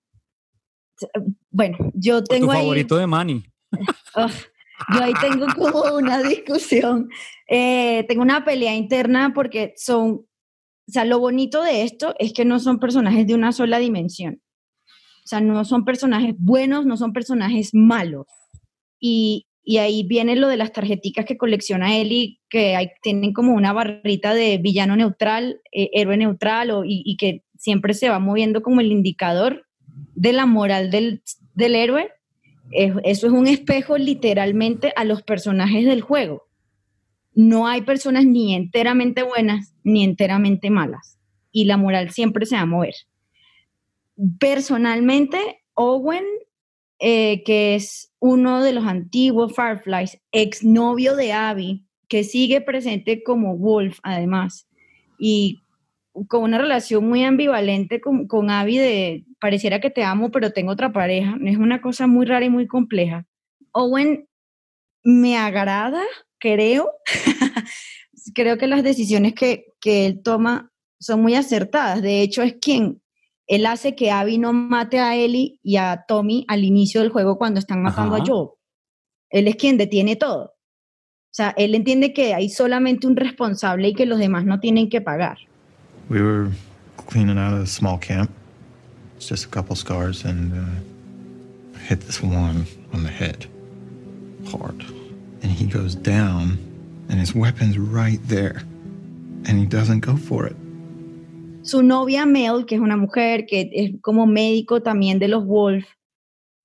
[1.51, 3.43] bueno, yo tengo tu ahí, favorito de Manny.
[4.17, 4.29] Oh,
[4.93, 7.09] yo ahí tengo como una discusión,
[7.49, 10.11] eh, tengo una pelea interna porque son,
[10.87, 14.41] o sea, lo bonito de esto es que no son personajes de una sola dimensión.
[15.25, 18.27] O sea, no son personajes buenos, no son personajes malos.
[18.99, 23.53] Y, y ahí viene lo de las tarjeticas que colecciona Eli, que hay, tienen como
[23.55, 28.19] una barrita de villano neutral, eh, héroe neutral, o, y, y que siempre se va
[28.19, 29.65] moviendo como el indicador
[30.13, 31.23] de la moral del,
[31.55, 32.11] del héroe,
[32.71, 36.43] eso es un espejo literalmente a los personajes del juego.
[37.33, 41.17] No hay personas ni enteramente buenas ni enteramente malas.
[41.51, 42.95] Y la moral siempre se va a mover.
[44.39, 46.23] Personalmente, Owen,
[46.99, 53.57] eh, que es uno de los antiguos Fireflies, exnovio de Abby, que sigue presente como
[53.57, 54.67] Wolf además,
[55.19, 55.61] y
[56.27, 60.71] con una relación muy ambivalente con, con Abby de pareciera que te amo, pero tengo
[60.71, 61.37] otra pareja.
[61.45, 63.27] Es una cosa muy rara y muy compleja.
[63.73, 64.27] Owen
[65.03, 66.01] me agrada,
[66.39, 66.89] creo.
[68.33, 72.01] creo que las decisiones que, que él toma son muy acertadas.
[72.01, 73.03] De hecho, es quien
[73.45, 77.37] él hace que Abby no mate a Ellie y a Tommy al inicio del juego
[77.37, 78.23] cuando están matando Ajá.
[78.23, 78.49] a Joe.
[79.29, 80.45] Él es quien detiene todo.
[80.45, 84.89] O sea, él entiende que hay solamente un responsable y que los demás no tienen
[84.89, 85.37] que pagar.
[86.09, 86.49] We were
[87.11, 88.31] cleaning out a small camp.
[89.27, 93.47] Just a couple scars, and uh, hit this one on the head
[94.51, 94.85] hard.
[95.41, 96.59] And he goes down,
[97.09, 98.61] and his weapon's right there.
[99.47, 100.55] And he doesn't go for it.
[101.63, 105.85] Su novia Mel, que es una mujer que es como médico también de los Wolf,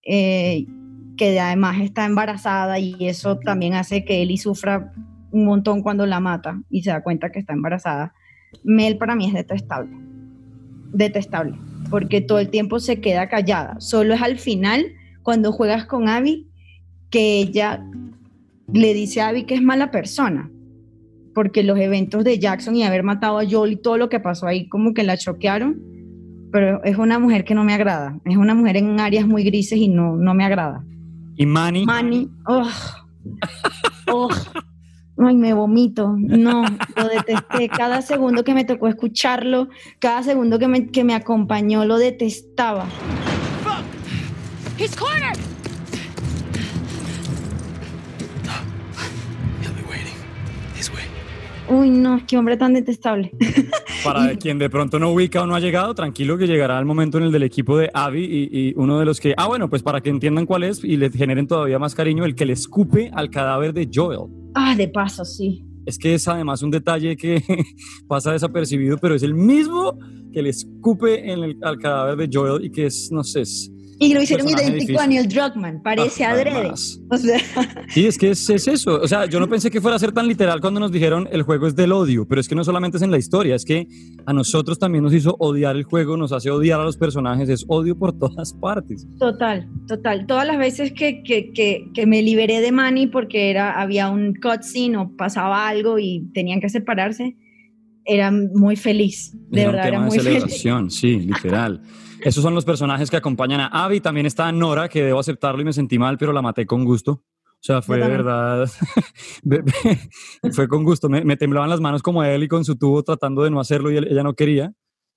[0.07, 0.67] eh,
[1.17, 4.93] que además está embarazada y eso también hace que Ellie sufra
[5.31, 8.13] un montón cuando la mata y se da cuenta que está embarazada.
[8.65, 9.97] Mel para mí es detestable.
[10.93, 11.70] Detestable.
[11.91, 13.81] Porque todo el tiempo se queda callada.
[13.81, 16.47] Solo es al final, cuando juegas con Abby,
[17.11, 17.85] que ella
[18.73, 20.51] le dice a Abby que es mala persona.
[21.35, 24.47] Porque los eventos de Jackson y haber matado a Joel y todo lo que pasó
[24.47, 25.81] ahí, como que la choquearon.
[26.53, 28.19] Pero es una mujer que no me agrada.
[28.25, 30.85] Es una mujer en áreas muy grises y no, no me agrada.
[31.37, 31.87] ¿Y Manny?
[31.87, 32.69] Manny, oh,
[34.09, 34.29] oh,
[35.23, 36.15] Ay, me vomito.
[36.17, 36.65] No,
[36.97, 37.69] lo detesté.
[37.69, 42.87] Cada segundo que me tocó escucharlo, cada segundo que me, que me acompañó, lo detestaba.
[51.71, 53.31] Uy, no, qué hombre tan detestable.
[54.05, 57.19] Para quien de pronto no ubica o no ha llegado, tranquilo que llegará el momento
[57.19, 59.83] en el del equipo de Abby y, y uno de los que, ah bueno, pues
[59.83, 63.11] para que entiendan cuál es y le generen todavía más cariño, el que le escupe
[63.15, 64.31] al cadáver de Joel.
[64.55, 65.65] Ah, de paso, sí.
[65.87, 67.43] Es que es además un detalle que
[68.09, 69.97] pasa desapercibido, pero es el mismo
[70.33, 73.71] que le escupe en el, al cadáver de Joel y que es, no sé, es,
[74.03, 75.07] Y lo hicieron idéntico a.
[75.07, 76.71] Neil Druckmann, parece Ah, adrede.
[77.11, 77.39] O sea,
[77.91, 78.99] Sí, es que es, es eso.
[79.01, 81.43] O sea, yo no pensé que fuera a ser tan literal cuando nos dijeron el
[81.43, 83.87] juego es del odio, pero es que no solamente es en la historia, es que
[84.25, 87.65] a nosotros también nos hizo odiar el juego, nos hace odiar a los personajes, es
[87.69, 89.07] odio por todas partes.
[89.19, 90.27] total, total.
[90.27, 94.35] Todas las veces que, que, que, que me liberé de Manny porque era, había un
[94.35, 97.37] cutscene o pasaba algo y tenían que separarse,
[98.07, 99.37] era muy feliz.
[99.51, 100.39] De Era un verdad, era tema muy de feliz.
[100.41, 101.83] celebración, sí, literal.
[102.23, 104.01] Esos son los personajes que acompañan a Abby.
[104.01, 107.13] También está Nora, que debo aceptarlo y me sentí mal, pero la maté con gusto.
[107.13, 108.69] O sea, fue de verdad.
[110.53, 111.09] fue con gusto.
[111.09, 113.61] Me, me temblaban las manos como a él y con su tubo tratando de no
[113.61, 114.73] hacerlo y él- ella no quería.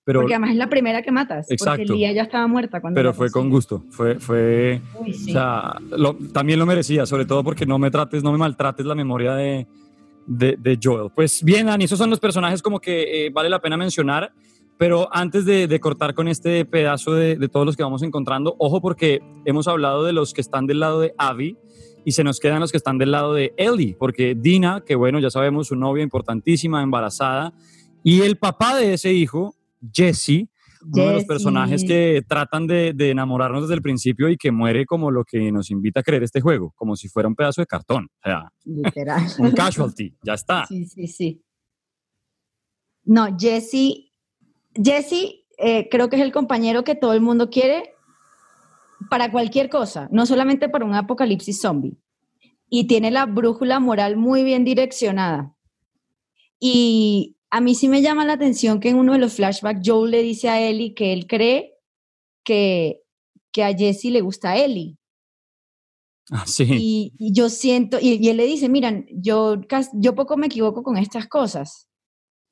[0.05, 1.49] Pero, Porque además es la primera que matas.
[1.49, 1.83] Exacto.
[1.83, 3.83] Porque Lía ya estaba muerta cuando pero fue con gusto.
[3.89, 5.31] Fue, fue, Uy, O sí.
[5.31, 8.95] sea, lo- también lo merecía, sobre todo porque no me trates, no me maltrates la
[8.95, 9.65] memoria de,
[10.27, 11.09] de, de Joel.
[11.15, 14.33] Pues bien, Dani, esos son los personajes como que eh, vale la pena mencionar,
[14.77, 18.55] pero antes de, de cortar con este pedazo de, de todos los que vamos encontrando,
[18.59, 21.57] ojo porque hemos hablado de los que están del lado de Abby
[22.05, 25.19] y se nos quedan los que están del lado de Ellie, porque Dina, que bueno,
[25.19, 27.53] ya sabemos, su novia importantísima, embarazada,
[28.03, 29.55] y el papá de ese hijo,
[29.93, 30.49] Jesse,
[30.85, 34.85] uno de los personajes que tratan de, de enamorarnos desde el principio y que muere
[34.85, 37.67] como lo que nos invita a creer este juego, como si fuera un pedazo de
[37.67, 39.23] cartón, o sea, Literal.
[39.39, 40.65] un casualty, ya está.
[40.65, 41.41] Sí, sí, sí.
[43.05, 44.12] No, Jesse,
[44.75, 47.93] Jesse eh, creo que es el compañero que todo el mundo quiere
[49.09, 51.97] para cualquier cosa, no solamente para un apocalipsis zombie.
[52.69, 55.55] Y tiene la brújula moral muy bien direccionada.
[56.59, 60.09] Y a mí sí me llama la atención que en uno de los flashbacks Joe
[60.09, 61.75] le dice a Ellie que él cree
[62.43, 63.03] que,
[63.51, 64.97] que a Jesse le gusta a Ellie.
[66.31, 69.61] Ah, sí, Y, y yo siento, y, y él le dice, miran, yo,
[69.93, 71.89] yo poco me equivoco con estas cosas.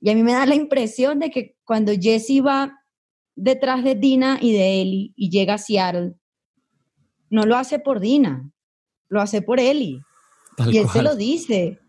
[0.02, 2.74] Y a mí me da la impresión de que cuando Jesse va
[3.36, 6.16] detrás de Dina y de Ellie y llega a Seattle,
[7.30, 8.50] no lo hace por Dina,
[9.10, 10.02] lo hace por Ellie.
[10.58, 11.80] tal y él se lo dice.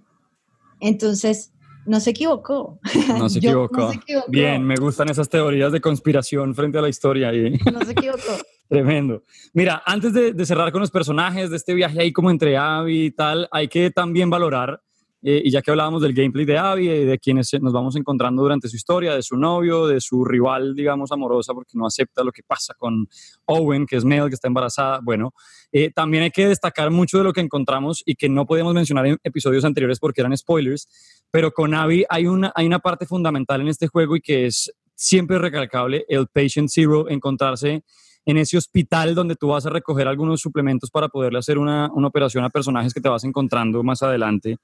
[0.80, 1.52] Entonces,
[1.86, 2.78] no se equivocó.
[3.18, 3.76] No se equivocó.
[3.80, 4.26] no se equivocó.
[4.30, 7.32] Bien, me gustan esas teorías de conspiración frente a la historia.
[7.32, 8.20] y- No se equivocó.
[8.68, 9.22] Tremendo.
[9.52, 13.06] Mira, antes de, de cerrar con los personajes de este viaje ahí como entre Abby
[13.06, 14.80] y tal, hay que también valorar,
[15.22, 18.42] eh, y ya que hablábamos del gameplay de Abby, y de quienes nos vamos encontrando
[18.42, 22.32] durante su historia, de su novio, de su rival, digamos, amorosa, porque no acepta lo
[22.32, 23.08] que pasa con
[23.46, 25.00] Owen, que es Mel, que está embarazada.
[25.00, 25.32] Bueno,
[25.70, 29.06] eh, también hay que destacar mucho de lo que encontramos y que no podemos mencionar
[29.06, 30.88] en episodios anteriores porque eran spoilers,
[31.30, 34.72] pero con Abby hay una, hay una parte fundamental en este juego y que es
[34.94, 37.84] siempre recalcable, el Patient Zero, encontrarse
[38.24, 42.08] en ese hospital donde tú vas a recoger algunos suplementos para poderle hacer una, una
[42.08, 44.58] operación a personajes que te vas encontrando más adelante,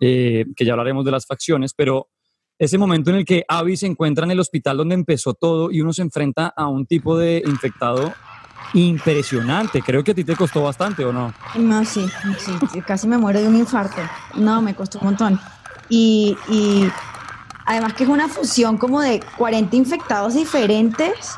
[0.00, 2.08] eh, que ya hablaremos de las facciones, pero
[2.58, 5.80] ese momento en el que Abby se encuentra en el hospital donde empezó todo y
[5.80, 8.12] uno se enfrenta a un tipo de infectado
[8.74, 9.82] impresionante.
[9.82, 11.34] Creo que a ti te costó bastante, ¿o no?
[11.56, 12.06] No, sí,
[12.38, 14.00] sí, casi me muero de un infarto.
[14.36, 15.40] No, me costó un montón.
[15.88, 16.88] Y, y
[17.66, 21.36] además que es una fusión como de 40 infectados diferentes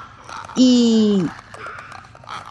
[0.56, 1.24] y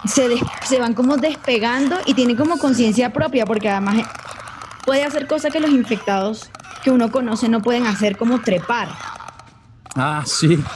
[0.06, 0.28] se,
[0.66, 4.08] se van como despegando y tienen como conciencia propia porque además
[4.86, 6.50] puede hacer cosas que los infectados
[6.84, 8.90] que uno conoce no pueden hacer como trepar.
[9.96, 10.58] Ah, sí,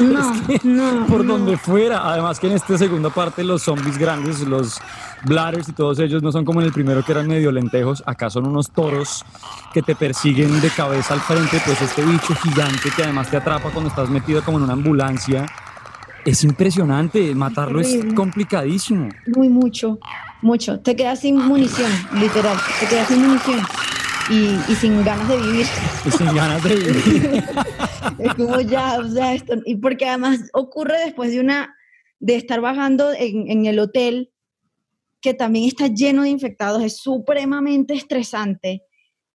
[0.00, 1.06] No, no.
[1.06, 1.34] por no.
[1.38, 2.00] donde fuera.
[2.10, 4.80] Además que en esta segunda parte los zombies grandes, los
[5.24, 8.02] bladders y todos ellos no son como en el primero que eran medio lentejos.
[8.06, 9.24] Acá son unos toros
[9.72, 11.60] que te persiguen de cabeza al frente.
[11.64, 15.46] Pues este bicho gigante que además te atrapa cuando estás metido como en una ambulancia.
[16.24, 19.08] Es impresionante, matarlo es complicadísimo.
[19.34, 19.98] Muy mucho,
[20.42, 20.80] mucho.
[20.80, 22.56] Te quedas sin munición, literal.
[22.80, 23.60] Te quedas sin munición
[24.30, 25.66] y, y sin ganas de vivir.
[26.04, 27.44] Y sin ganas de vivir.
[28.18, 29.54] Es como ya, o sea, esto.
[29.64, 31.74] Y porque además ocurre después de una,
[32.18, 34.32] de estar bajando en, en el hotel,
[35.20, 38.82] que también está lleno de infectados, es supremamente estresante.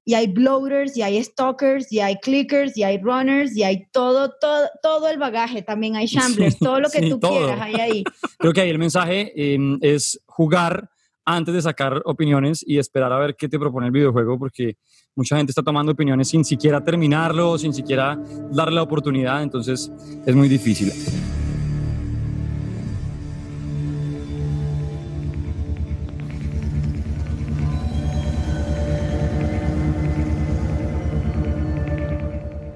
[0.05, 4.33] Y hay bloaters, y hay stalkers, y hay clickers, y hay runners, y hay todo,
[4.41, 5.63] todo, todo el bagaje.
[5.63, 7.39] También hay shamblers, Sí, todo lo que sí, tú todo.
[7.39, 8.05] quieras hay ahí.
[8.39, 10.91] Creo que ahí el mensaje eh, es jugar
[11.25, 14.77] antes de sacar opiniones y esperar a ver qué te propone el videojuego, porque
[15.15, 18.19] mucha gente está tomando opiniones sin siquiera terminarlo, sin siquiera
[18.51, 19.91] darle la oportunidad, entonces
[20.27, 20.93] es muy difícil.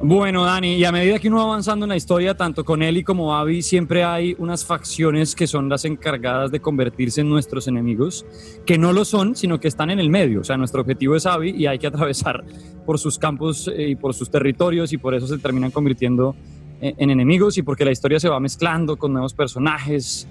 [0.08, 3.02] Bueno, Dani, y a medida que uno va avanzando en la historia, tanto con Ellie
[3.02, 8.24] como Abby, siempre hay unas facciones que son las encargadas de convertirse en nuestros enemigos,
[8.64, 10.42] que no lo son, sino que están en el medio.
[10.42, 12.44] O sea, nuestro objetivo es Abby y hay que atravesar
[12.86, 16.36] por sus campos eh, y por sus territorios y por eso se terminan convirtiendo
[16.80, 20.28] en, en enemigos y porque la historia se va mezclando con nuevos personajes.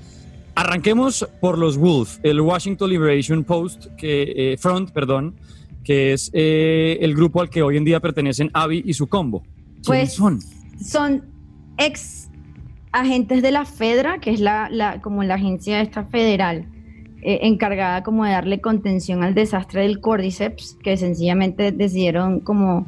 [0.56, 5.36] Arranquemos por los Wolf, el Washington Liberation Post, que, eh, Front, perdón,
[5.84, 9.44] que es eh, el grupo al que hoy en día pertenecen Abby y su combo.
[9.86, 10.40] ¿Quiénes Pues son?
[10.82, 11.24] son
[11.78, 12.30] ex
[12.92, 16.66] agentes de la FEDRA, que es la, la- como la agencia esta federal
[17.22, 22.86] eh, encargada como de darle contención al desastre del Cordyceps, que sencillamente decidieron como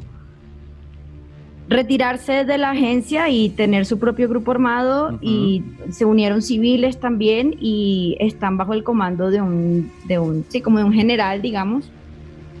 [1.68, 7.54] retirarse de la agencia y tener su propio grupo armado y se unieron civiles también
[7.60, 11.90] y están bajo el comando de un, de un sí, como de un general, digamos,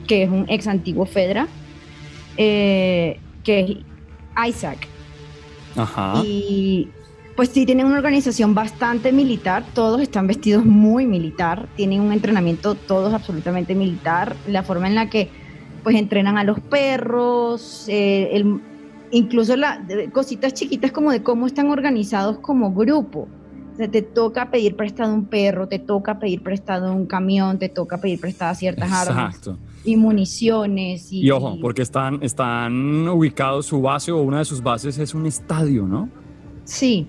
[0.06, 1.48] que es un ex antiguo Fedra,
[2.36, 3.78] eh, que
[4.46, 4.86] es Isaac.
[5.76, 6.22] Ajá.
[6.24, 6.88] Y
[7.36, 12.74] pues sí, tienen una organización bastante militar, todos están vestidos muy militar, tienen un entrenamiento
[12.74, 15.30] todos absolutamente militar, la forma en la que
[15.84, 18.60] pues entrenan a los perros, eh, el-
[19.12, 19.80] incluso la,
[20.12, 23.28] cositas chiquitas como de cómo están organizados como grupo.
[23.72, 27.68] O sea, te toca pedir prestado un perro, te toca pedir prestado un camión, te
[27.68, 29.56] toca pedir prestadas ciertas armas Exacto.
[29.84, 31.12] Y municiones.
[31.12, 35.14] Y, Y ojo, porque están, están ubicados, su base o una de sus bases es
[35.14, 36.08] un estadio, ¿no?
[36.64, 37.08] Sí.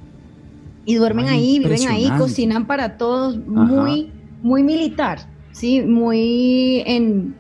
[0.86, 5.20] Y duermen Ay, ahí, viven ahí, cocinan para todos, muy, muy militar,
[5.52, 7.36] sí, muy en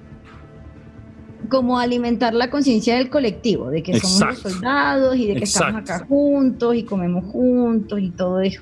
[1.50, 5.82] como alimentar la conciencia del colectivo, de que somos los soldados y de que estamos
[5.82, 8.62] acá juntos y comemos juntos y todo eso.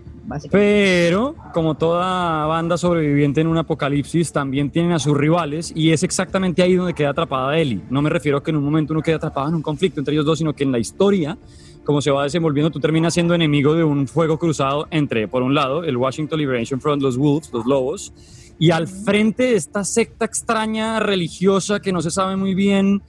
[0.51, 6.03] Pero, como toda banda sobreviviente en un apocalipsis, también tienen a sus rivales y es
[6.03, 7.81] exactamente ahí donde queda atrapada Ellie.
[7.89, 10.13] No me refiero a que en un momento uno quede atrapado en un conflicto entre
[10.13, 11.37] ellos dos, sino que en la historia,
[11.85, 15.55] como se va desenvolviendo, tú terminas siendo enemigo de un fuego cruzado entre, por un
[15.55, 18.13] lado, el Washington Liberation Front, los Wolves, los lobos,
[18.59, 23.01] y al frente de esta secta extraña religiosa que no se sabe muy bien,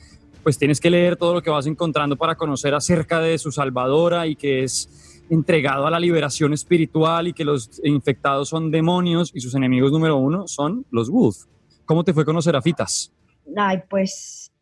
[0.44, 4.26] pues tienes que leer todo lo que vas encontrando para conocer acerca de su salvadora
[4.26, 9.40] y que es entregado a la liberación espiritual y que los infectados son demonios y
[9.40, 11.44] sus enemigos número uno son los Wolf.
[11.84, 13.12] ¿Cómo te fue con los Serafitas?
[13.56, 14.52] Ay, pues,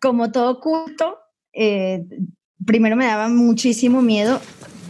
[0.00, 1.18] como todo culto,
[1.52, 2.04] eh,
[2.64, 4.40] primero me daba muchísimo miedo,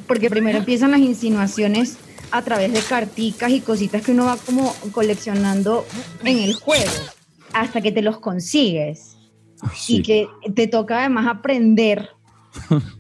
[0.06, 1.98] porque primero empiezan las insinuaciones
[2.30, 5.84] a través de carticas y cositas que uno va como coleccionando
[6.24, 6.90] en el juego,
[7.52, 9.16] hasta que te los consigues.
[9.60, 10.02] Ay, Y sí.
[10.02, 12.10] que te toca además aprender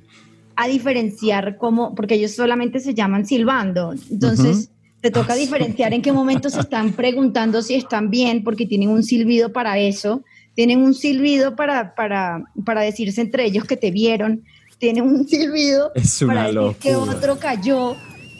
[0.56, 3.94] a diferenciar cómo, porque ellos solamente se llaman silbando.
[4.10, 8.88] Entonces, te toca diferenciar en qué momento se están preguntando si están bien, porque tienen
[8.88, 10.24] un silbido para eso.
[10.54, 14.42] Tienen un silbido para, para, para decirse entre ellos que te vieron.
[14.78, 17.94] Tienen un silbido Es para decir que otro cayó.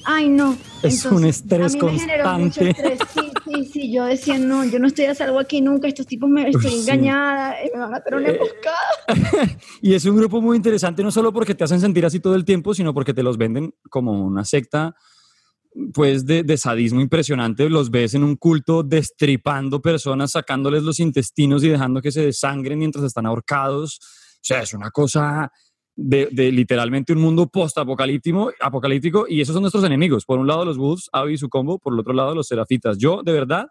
[0.05, 0.57] Ay, no.
[0.83, 2.99] Es un estrés a mí me generó mucho estrés.
[3.13, 3.93] Sí, sí, sí.
[3.93, 5.89] Yo decía, no, yo no estoy a salvo aquí nunca.
[5.89, 6.81] Estos tipos me estoy sí.
[6.81, 7.61] engañada.
[7.61, 9.59] eh, Me van a hacer una Eh, emboscada.
[9.83, 12.45] Y es un grupo muy interesante, no solo porque te hacen sentir así todo el
[12.45, 14.95] tiempo, sino porque te los venden como una secta
[15.93, 17.69] pues de, de sadismo impresionante.
[17.69, 22.79] Los ves en un culto destripando personas, sacándoles los intestinos y dejando que se desangren
[22.79, 23.99] mientras están ahorcados.
[24.01, 25.51] O sea, es una cosa
[25.97, 30.25] de, literalmente un mundo post-apocalíptico apocalíptico, y esos son nuestros enemigos.
[30.25, 32.99] Por un lado los Wolves, Abby y su combo, por el otro lado los Serafitas.
[32.99, 33.69] Yo, de verdad,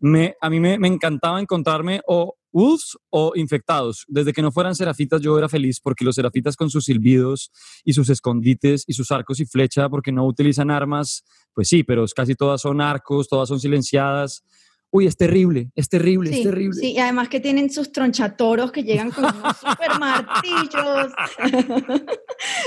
[0.00, 4.04] me, a mí me, me encantaba encontrarme o Wolves o infectados.
[4.08, 7.52] Desde que no fueran serafitas yo era feliz porque los serafitas con sus silbidos
[7.84, 11.22] y sus escondites y sus arcos y flecha porque no utilizan armas,
[11.54, 14.42] pues sí, pero casi todas son arcos, todas son silenciadas.
[14.92, 16.80] Uy, es terrible, es terrible, es Sí, terrible.
[16.80, 21.12] sí, y además que tienen sus tronchatoros que llegan con unos super martillos.
[21.38, 22.02] Ay,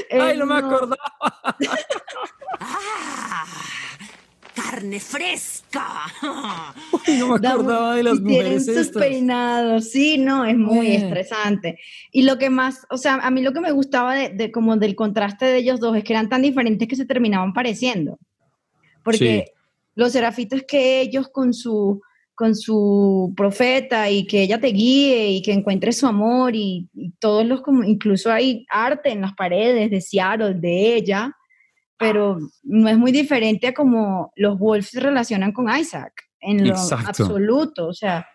[0.09, 0.97] Eh, no me acordaba.
[2.59, 3.45] ¡Ah!
[4.55, 5.87] ¡Carne fresca!
[6.91, 10.55] Uy, no me Da acordaba de las y tienen mujeres sus peinados, sí, no, es
[10.55, 11.79] muy estresante.
[12.11, 14.77] Y lo que más, o sea, a mí lo que me gustaba de, de como
[14.77, 18.19] del contraste de ellos dos es que eran tan diferentes que se terminaban pareciendo.
[19.03, 19.51] Porque
[19.95, 22.01] los serafitos que ellos con su
[22.35, 27.11] con su profeta y que ella te guíe y que encuentre su amor y, y
[27.19, 31.31] todos los como incluso hay arte en las paredes de Seattle de ella
[32.03, 36.73] pero no es muy diferente a como los Wolves se relacionan con Isaac en lo
[36.73, 37.23] Exacto.
[37.23, 38.27] absoluto, o sea.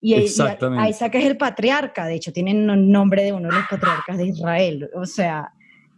[0.00, 0.14] Y.
[0.14, 4.26] Isaac es el patriarca, de hecho, tiene el nombre de uno de los patriarcas de
[4.26, 5.52] Israel, o sea.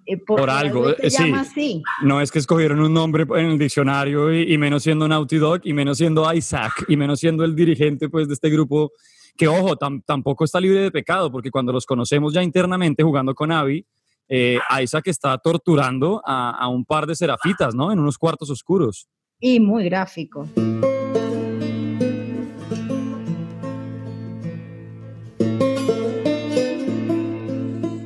[0.06, 1.24] Eh, Por algo, se eh, sí.
[1.24, 1.82] llama así.
[2.02, 5.60] No es que escogieron un nombre en el diccionario y, y menos siendo Naughty Dog
[5.64, 8.92] y menos siendo Isaac y menos siendo el dirigente pues de este grupo
[9.36, 13.34] que ojo, tam- tampoco está libre de pecado porque cuando los conocemos ya internamente jugando
[13.34, 13.84] con Abby,
[14.28, 17.92] eh, Isaac está torturando a, a un par de serafitas, ¿no?
[17.92, 19.06] En unos cuartos oscuros.
[19.38, 20.48] Y muy gráfico.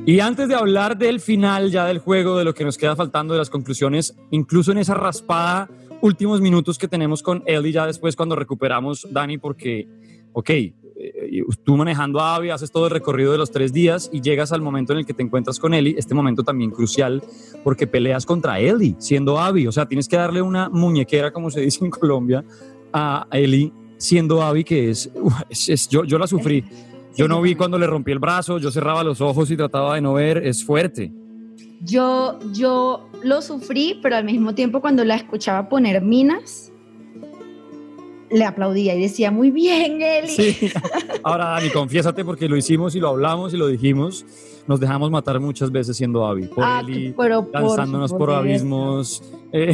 [0.05, 3.33] Y antes de hablar del final ya del juego, de lo que nos queda faltando,
[3.33, 5.69] de las conclusiones, incluso en esa raspada
[6.01, 9.87] últimos minutos que tenemos con Ellie, ya después cuando recuperamos, Dani, porque,
[10.33, 10.73] ok, eh,
[11.63, 14.61] tú manejando a Abby, haces todo el recorrido de los tres días y llegas al
[14.61, 17.21] momento en el que te encuentras con Ellie, este momento también crucial,
[17.63, 21.61] porque peleas contra Ellie, siendo Abby, o sea, tienes que darle una muñequera, como se
[21.61, 22.43] dice en Colombia,
[22.91, 25.11] a Ellie, siendo Abby, que es-
[25.69, 26.65] es- yo, yo la sufrí.
[27.15, 30.01] Yo no vi cuando le rompí el brazo, yo cerraba los ojos y trataba de
[30.01, 31.11] no ver, es fuerte.
[31.83, 36.71] Yo, yo lo sufrí, pero al mismo tiempo cuando la escuchaba poner minas,
[38.29, 40.27] le aplaudía y decía, muy bien, Eli.
[40.29, 40.69] Sí.
[41.23, 44.25] Ahora, Dani, confiésate porque lo hicimos y lo hablamos y lo dijimos.
[44.67, 46.45] Nos dejamos matar muchas veces siendo Abby.
[46.47, 48.39] Por Ah, Eli, pero por lanzándonos por supuesto.
[48.39, 49.23] abismos.
[49.51, 49.73] eh,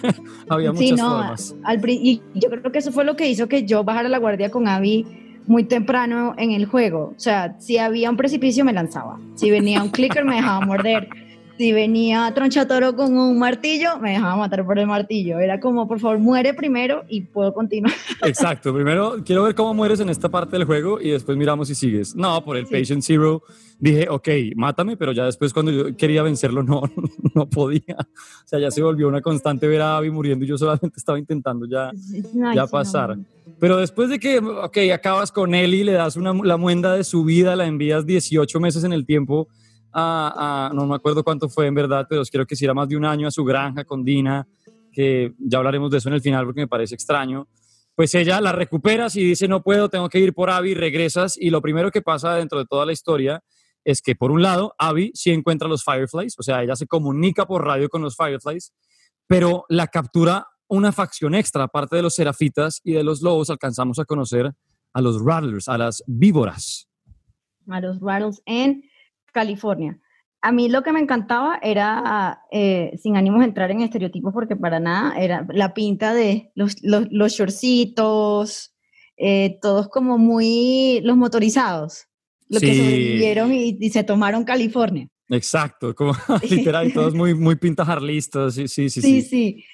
[0.48, 1.56] había muchas Sí, no, formas.
[1.64, 4.50] al y yo creo que eso fue lo que hizo que yo bajara la guardia
[4.50, 5.06] con Abby
[5.48, 7.14] muy temprano en el juego.
[7.16, 9.18] O sea, si había un precipicio me lanzaba.
[9.34, 11.08] Si venía un clicker me dejaba morder.
[11.58, 15.40] Si venía Tronchatoro con un martillo, me dejaba matar por el martillo.
[15.40, 17.92] Era como, por favor, muere primero y puedo continuar.
[18.22, 18.72] Exacto.
[18.72, 22.14] Primero quiero ver cómo mueres en esta parte del juego y después miramos si sigues.
[22.14, 22.74] No, por el Sí.
[22.74, 23.42] Patient Zero
[23.80, 26.82] dije, ok, mátame, pero ya después cuando yo quería vencerlo no,
[27.34, 27.96] no podía.
[27.98, 31.18] O sea, ya se volvió una constante ver a Abby muriendo y yo solamente estaba
[31.18, 31.90] intentando ya
[32.54, 33.16] ya pasar.
[33.16, 33.24] no.
[33.58, 37.24] Pero después de que, ok, acabas con Ellie, le das una, la muenda de su
[37.24, 39.48] vida, la envías 18 meses en el tiempo
[39.92, 42.88] a, a- no me acuerdo cuánto fue en verdad, pero creo que si era más
[42.88, 44.46] de un año a su granja con Dina,
[44.92, 47.48] que ya hablaremos de eso en el final porque me parece extraño.
[47.94, 51.50] Pues ella la recuperas y dice, no puedo, tengo que ir por Abby, regresas y
[51.50, 53.42] lo primero que pasa dentro de toda la historia
[53.84, 57.46] es que por un lado, Abby sí encuentra los Fireflies, o sea, ella se comunica
[57.46, 58.72] por radio con los Fireflies,
[59.26, 63.98] pero la captura una facción extra, aparte de los serafitas y de los lobos, alcanzamos
[63.98, 64.52] a conocer
[64.92, 66.88] a los rattlers, a las víboras.
[67.68, 68.82] a los Rattles en
[69.32, 69.98] California.
[70.40, 74.54] A mí lo que me encantaba era, eh, sin ánimos de entrar en estereotipos, porque
[74.54, 78.72] para nada, era la pinta de los, los, los shortcitos,
[79.16, 82.06] eh, todos como muy, los motorizados,
[82.48, 82.78] los que Sí.
[82.78, 85.08] sobrevivieron y, y se tomaron California.
[85.28, 86.12] Exacto, como
[86.48, 89.00] literal, y todos muy, muy pintajarlistas, sí, sí, sí.
[89.02, 89.28] Sí, sí.
[89.28, 89.64] sí.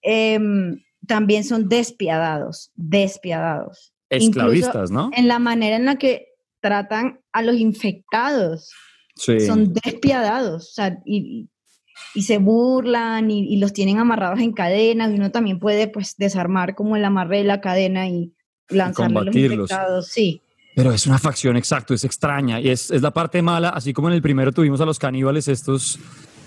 [0.00, 3.92] Em, también son despiadados, despiadados.
[4.08, 5.10] Esclavistas, ¿no?
[5.14, 6.28] En la manera en la que
[6.60, 8.72] tratan a los infectados.
[9.16, 9.40] Sí.
[9.40, 11.48] son despiadados, o sea, y,
[12.14, 16.16] y se burlan y, y los tienen amarrados en cadenas y uno también puede pues
[16.16, 18.34] desarmar como el amarre de la cadena y
[18.68, 20.42] lanzarle a los infectados, sí.
[20.74, 24.08] Pero es una facción, exacto, es extraña y es, es la parte mala, así como
[24.08, 25.98] en el primero tuvimos a los caníbales estos,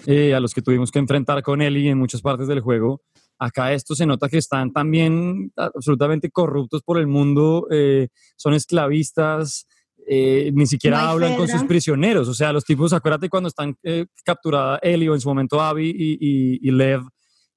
[0.05, 3.01] eh, a los que tuvimos que enfrentar con Ellie en muchas partes del juego.
[3.39, 9.67] Acá esto se nota que están también absolutamente corruptos por el mundo, eh, son esclavistas,
[10.09, 12.27] eh, ni siquiera No hablan con sus prisioneros.
[12.29, 15.89] O sea, los tipos, acuérdate cuando están eh, capturada Ellie o en su momento Abby
[15.89, 17.01] y, y- y Lev,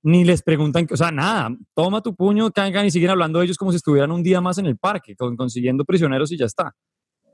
[0.02, 3.56] ni les preguntan, o sea, nada, toma tu puño, caigan y siguen hablando de ellos
[3.58, 6.72] como si estuvieran un día más en el parque, con- consiguiendo prisioneros y ya está.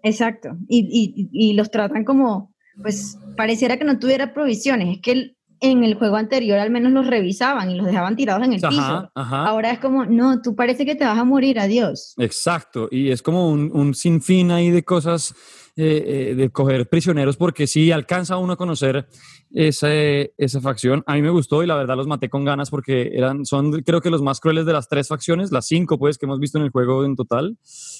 [0.03, 0.51] Exacto.
[0.69, 4.97] Y, y- y los tratan como, pues pareciera que no tuviera provisiones.
[4.97, 8.45] Es que el- en el juego anterior al menos los revisaban y los dejaban tirados
[8.45, 8.81] en el piso.
[8.81, 9.47] Ajá, ajá.
[9.47, 12.15] Ahora es como, no, tú parece que te vas a morir, adiós.
[12.19, 15.35] Exacto, y es como un, un sinfín ahí de cosas
[15.79, 19.07] eh, eh, de coger prisioneros, porque sí alcanza uno a conocer
[19.53, 21.05] esa, esa facción.
[21.07, 24.01] A mí me gustó y la verdad los maté con ganas porque eran, son creo
[24.01, 26.65] que los más crueles de las tres facciones, las cinco pues que hemos visto en
[26.65, 27.59] el juego en total.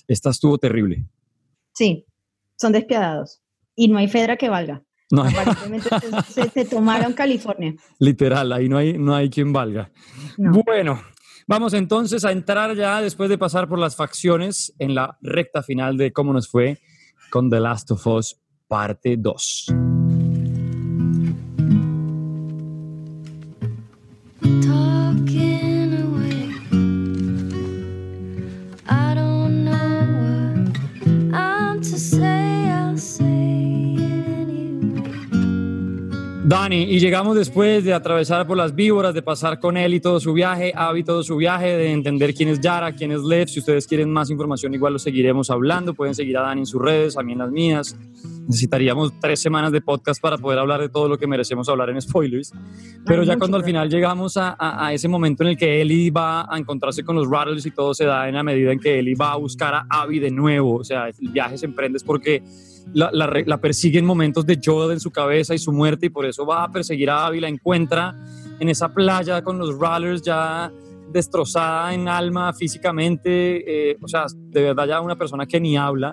[0.09, 1.05] Esta estuvo terrible.
[1.75, 2.07] Sí,
[2.57, 3.43] son despiadados.
[3.75, 4.83] Y no hay Fedra que valga.
[5.11, 5.89] No, hay- Aparentemente
[6.53, 7.75] se, tomaron California.
[7.99, 9.91] literal, ahí no hay, no hay quien valga.
[10.37, 10.63] No.
[10.67, 11.01] Bueno,
[11.47, 15.97] vamos entonces a entrar ya después de pasar por las facciones en la recta final
[15.97, 16.79] de cómo nos fue
[17.31, 19.67] con The Last of Us parte 2.
[36.49, 40.21] Dani, y llegamos después de atravesar por las víboras, de pasar con él y todo
[40.21, 43.49] su viaje, Abby todo su viaje, de entender quién es Yara, quién es Lev.
[43.49, 45.93] Si ustedes quieren más información, igual lo seguiremos hablando.
[45.93, 47.97] Pueden seguir a Dani en sus redes, a mí en las mías.
[48.47, 52.01] Necesitaríamos tres semanas de podcast para poder hablar de todo lo que merecemos hablar en
[52.01, 52.53] spoilers.
[53.05, 56.13] Pero ya cuando al final llegamos a, a- a ese momento en el que Ellie
[56.13, 59.01] va a encontrarse con los Rattles y todo se da en la medida en que
[59.01, 60.77] Ellie va a buscar a Abby de nuevo.
[60.77, 62.41] O sea, el viaje se emprende es porque
[62.93, 66.47] la, persigue en momentos de Joel en su cabeza y su muerte y por eso
[66.47, 68.17] va a perseguir a Abby, la encuentra
[68.59, 70.73] en esa playa con los Rattlers ya
[71.13, 76.13] destrozada en alma físicamente, eh, o sea, de verdad ya una persona que ni habla.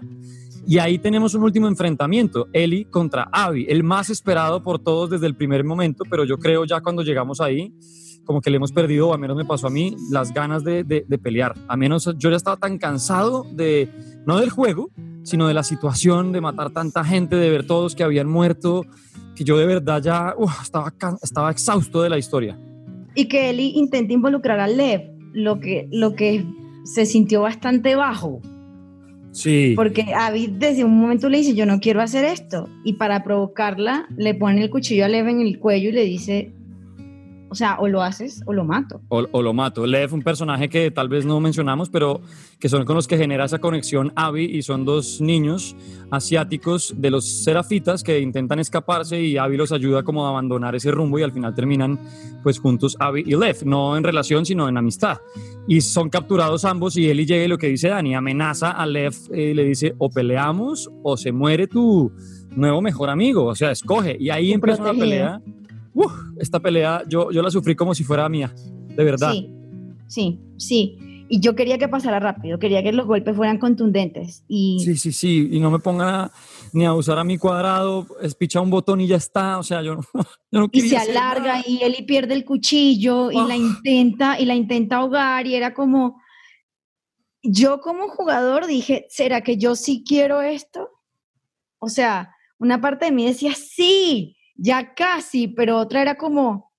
[0.65, 5.27] Y ahí tenemos un último enfrentamiento, Ellie contra Abby, el más esperado por todos desde
[5.27, 7.73] el primer momento, pero yo creo ya cuando llegamos ahí,
[8.25, 10.83] como que le hemos perdido, o al menos me pasó a mí, las ganas de,
[10.83, 11.53] de- de pelear.
[11.67, 13.89] A menos yo ya estaba tan cansado de,
[14.25, 14.89] no del juego,
[15.23, 18.85] sino de la situación, de matar tanta gente, de ver todos que habían muerto,
[19.35, 22.57] que yo de verdad ya estaba, estaba exhausto de la historia.
[23.15, 26.45] Y que Ellie intenta involucrar a Lev, lo que, lo que
[26.83, 28.41] se sintió bastante bajo.
[29.31, 29.73] Sí.
[29.75, 32.69] Porque Abby desde un momento le dice, yo no quiero hacer esto.
[32.83, 36.53] Y para provocarla, le pone el cuchillo a Lev en el cuello y le dice,
[37.53, 38.99] o sea, o lo haces o lo mato.
[39.09, 39.85] O, o lo mato.
[39.85, 42.19] Lev, un personaje que tal vez no mencionamos, pero
[42.59, 45.75] que son con los que genera esa conexión Abby y son dos niños
[46.09, 50.89] asiáticos de los serafitas que intentan escaparse y Abby los ayuda como a abandonar ese
[50.89, 51.99] rumbo y al final terminan
[52.41, 55.19] pues juntos Abby y Lev, no en relación sino en amistad.
[55.67, 59.13] Y son capturados ambos y Ellie llega y lo que dice Dani, amenaza a Lev
[59.31, 62.11] eh, y le dice o peleamos o se muere tu
[62.55, 64.17] nuevo mejor amigo, o sea, escoge.
[64.19, 65.39] Y ahí empieza una pelea.
[66.37, 68.53] Esta pelea yo, yo la sufrí como si fuera mía,
[68.87, 69.31] de verdad.
[69.31, 69.49] Sí,
[70.07, 70.97] sí, sí.
[71.29, 74.43] Y yo quería que pasara rápido, quería que los golpes fueran contundentes.
[74.47, 76.31] Y Sí, sí, sí, y no me pongan a-
[76.73, 79.81] ni a usar a mi cuadrado, es picha un botón y ya está, o sea,
[79.81, 80.01] yo no,
[80.51, 81.63] yo no y quería se hacer alarga nada.
[81.65, 83.57] y Eli pierde el cuchillo y la Ah.
[83.57, 86.21] intenta y la intenta ahogar y era como
[87.41, 90.89] yo como jugador dije, ¿será que yo sí quiero esto?
[91.79, 96.71] O sea, una parte de mí decía, sí, ya casi, pero otra era como,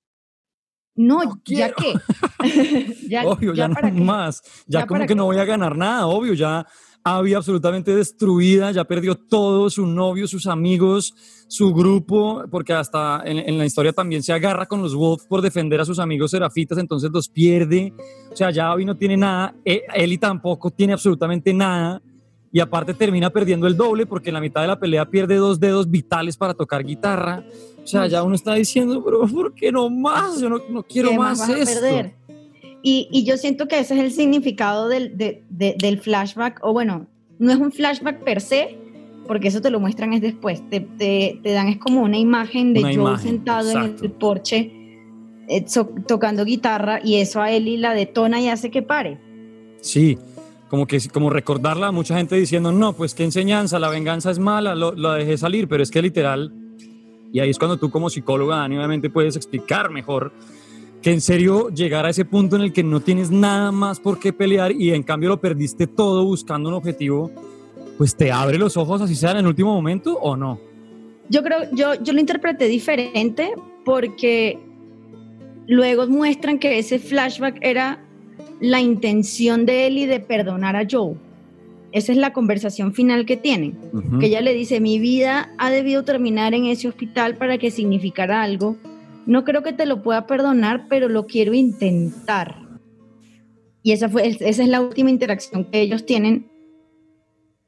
[0.96, 1.94] no, No ya qué.
[3.08, 4.00] ya, obvio, ya, para no qué.
[4.00, 5.16] más, ya, ¿Ya como para que qué?
[5.16, 6.66] no voy a ganar nada, obvio, ya
[7.06, 11.14] había absolutamente destruida, ya perdió todo, su novio, sus amigos,
[11.48, 15.42] su grupo, porque hasta en, en la historia también se agarra con los Wolves por
[15.42, 17.92] defender a sus amigos serafitas, entonces los pierde,
[18.32, 22.00] o sea, ya Abby no tiene nada, eh, Ellie tampoco tiene absolutamente nada,
[22.54, 25.58] y aparte termina perdiendo el doble porque en la mitad de la pelea pierde dos
[25.58, 27.42] dedos vitales para tocar guitarra,
[27.82, 30.40] o sea, ya uno está diciendo, pero ¿por qué no más?
[30.40, 31.80] Yo no, no quiero ¿Qué más, vas a esto.
[31.80, 32.14] perder?
[32.80, 36.72] Y, y yo siento que ese es el significado del, de- de- del flashback, o
[36.72, 37.08] bueno,
[37.40, 38.78] no es un flashback per se,
[39.26, 42.72] porque eso te lo muestran es después, te, te- te dan es como una imagen
[42.72, 43.98] de Una Joe imagen, sentado exacto.
[43.98, 44.72] en el porche
[45.48, 49.18] eh, so- tocando guitarra y eso a Ellie la detona y hace que pare.
[49.80, 50.16] Sí,
[50.68, 54.74] como que como recordarla, mucha gente diciendo, no, pues qué enseñanza, la venganza es mala,
[54.74, 56.52] lo, la dejé salir, pero es que literal,
[57.32, 60.32] y ahí es cuando tú como psicóloga, Dani, obviamente puedes explicar mejor
[61.02, 64.20] que en serio llegar a ese punto en el que no tienes nada más por
[64.20, 67.32] qué pelear y en cambio lo perdiste todo buscando un objetivo,
[67.98, 70.60] pues te abre los ojos así sea en el último momento o no.
[71.28, 73.52] Yo creo, yo, yo lo interpreté diferente
[73.84, 74.60] porque
[75.66, 78.03] luego muestran que ese flashback era
[78.60, 81.16] la intención de Ellie de perdonar a Joe.
[81.92, 83.78] Esa es la conversación final que tienen.
[84.18, 88.42] Que ella le dice, mi vida ha debido terminar en ese hospital para que significara
[88.42, 88.76] algo.
[89.26, 92.64] No creo que te lo pueda perdonar, pero lo quiero intentar.
[93.82, 96.50] Y esa, fue, esa es la última interacción que ellos tienen.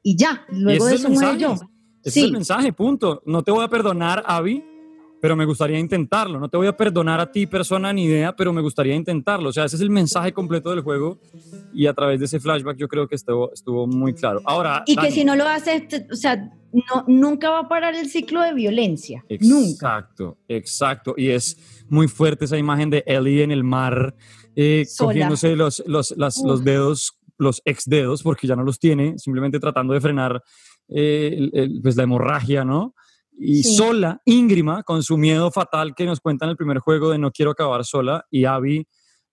[0.03, 1.45] Y ya, luego ese de es eso el mensaje.
[1.45, 1.69] Joe.
[2.03, 3.21] Ese es el mensaje, punto.
[3.25, 4.63] No te voy a perdonar, Abby,
[5.21, 6.39] pero me gustaría intentarlo.
[6.39, 9.49] No te voy a perdonar a ti, persona, ni idea, pero me gustaría intentarlo.
[9.49, 11.19] O sea, ese es el mensaje completo del juego
[11.73, 14.41] y a través de ese flashback yo creo que estuvo, estuvo muy claro.
[14.45, 16.35] Ahora, Y que si no lo hace, te- o sea,
[16.73, 19.23] no, nunca va a parar el ciclo de violencia.
[19.41, 19.69] Nunca.
[19.97, 21.13] Exacto, exacto.
[21.17, 21.57] Y es
[21.89, 24.15] muy fuerte esa imagen de Ellie en el mar,
[24.55, 29.17] eh, cogiéndose los, los, las- los dedos, los ex dedos, porque ya no los tiene,
[29.17, 30.43] simplemente tratando de frenar
[30.89, 32.93] eh, el- el- pues la hemorragia, ¿no?
[33.39, 33.75] Y Sí.
[33.75, 37.31] sola, íngrima, con su miedo fatal que nos cuenta en el primer juego de no
[37.31, 38.87] quiero acabar sola, y Abby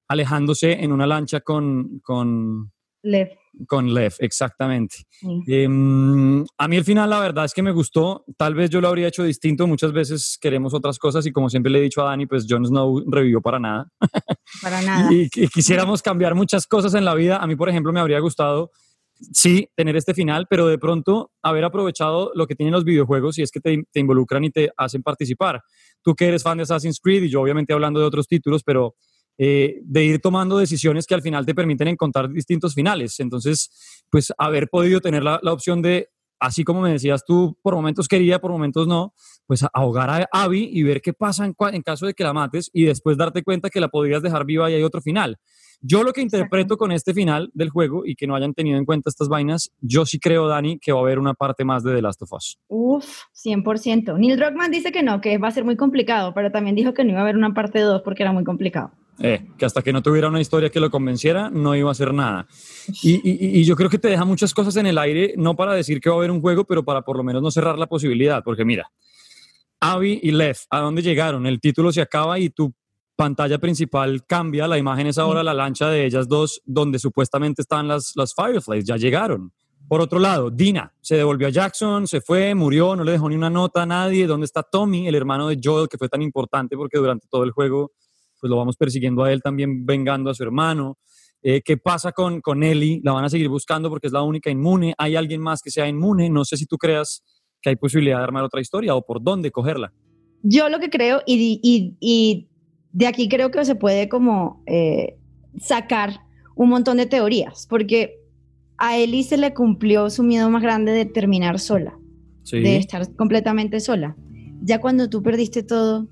[0.08, 2.70] alejándose en una lancha con, con,
[3.02, 3.30] Lev,
[3.66, 4.96] con Lev, exactamente.
[5.08, 5.42] sí.
[5.46, 8.24] Em, a mí el final, la verdad es que me gustó.
[8.36, 9.66] Tal vez yo lo habría hecho distinto.
[9.66, 12.66] Muchas veces queremos otras cosas y como siempre le he dicho a Dani, pues Jon
[12.66, 13.88] Snow revivió para nada.
[14.62, 15.12] para nada.
[15.12, 17.38] Y, y quisiéramos cambiar muchas cosas en la vida.
[17.38, 18.70] A mí, por ejemplo, me habría gustado
[19.32, 23.42] sí, tener este final, pero de pronto haber aprovechado lo que tienen los videojuegos y
[23.42, 25.62] es que te, involucran y te hacen participar.
[26.02, 28.94] Tú que eres fan de Assassin's Creed y yo obviamente hablando de otros títulos, pero
[29.36, 33.18] eh, de ir tomando decisiones que al final te permiten encontrar distintos finales.
[33.20, 36.08] Entonces, pues haber podido tener la opción de,
[36.44, 39.14] así como me decías tú, por momentos quería, por momentos no,
[39.46, 42.84] pues ahogar a Abby y ver qué pasa en caso de que la mates y
[42.84, 45.38] después darte cuenta que la podrías dejar viva y hay otro final.
[45.80, 48.86] Yo lo que interpreto con este final del juego y que no hayan tenido en
[48.86, 51.94] cuenta estas vainas, yo sí creo, Dani, que va a haber una parte más de
[51.94, 52.58] The Last of Us.
[52.68, 54.18] Uf, 100%.
[54.18, 57.04] Neil Druckmann dice que no, que va a ser muy complicado, pero también dijo que
[57.04, 58.92] no iba a haber una parte 2 porque era muy complicado.
[59.20, 62.12] Eh, que hasta que no tuviera una historia que lo convenciera, no iba a hacer
[62.12, 62.48] nada.
[63.02, 65.72] Y, y- y yo creo que te deja muchas cosas en el aire, no para
[65.72, 67.86] decir que va a haber un juego, pero para por lo menos no cerrar la
[67.86, 68.90] posibilidad, porque mira,
[69.80, 71.46] Abby y Lev, ¿a dónde llegaron?
[71.46, 72.72] El título se acaba y tu
[73.16, 77.86] pantalla principal cambia, la imagen es ahora la lancha de ellas dos, donde supuestamente están
[77.86, 79.52] las, las Fireflies, ya llegaron.
[79.86, 83.36] Por otro lado, Dina se devolvió a Jackson, se fue, murió, no le dejó ni
[83.36, 84.26] una nota a nadie.
[84.26, 87.50] ¿Dónde está Tommy, el hermano de Joel, que fue tan importante porque durante todo el
[87.50, 87.92] juego
[88.44, 90.98] pues lo vamos persiguiendo a él también vengando a su hermano?
[91.40, 93.00] Eh, ¿Qué pasa con, con Ellie?
[93.02, 94.92] La van a seguir buscando porque es la única inmune.
[94.98, 96.28] ¿Hay alguien más que sea inmune?
[96.28, 97.22] No sé si tú creas
[97.62, 99.94] que hay posibilidad de armar otra historia o por dónde cogerla.
[100.42, 102.48] Yo lo que creo, y, y- y
[102.92, 105.16] de aquí creo que se puede como eh,
[105.58, 106.20] sacar
[106.54, 108.16] un montón de teorías, porque
[108.76, 111.98] a Ellie se le cumplió su miedo más grande de terminar sola,
[112.42, 114.14] Sí, de estar completamente sola.
[114.60, 116.08] Ya cuando tú perdiste todo,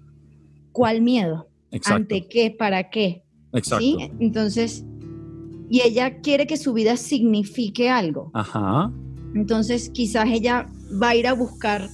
[0.72, 1.51] ¿cuál miedo?
[1.73, 2.14] Exacto.
[2.14, 2.55] ¿Ante qué?
[2.57, 3.25] ¿Para qué?
[3.53, 3.85] exacto.
[3.85, 3.97] ¿Sí?
[4.20, 4.85] Entonces,
[5.68, 8.31] y ella quiere que su vida signifique algo.
[8.35, 8.93] Ajá.
[9.35, 10.66] Entonces, quizás ella
[11.03, 11.89] va a ir a buscar.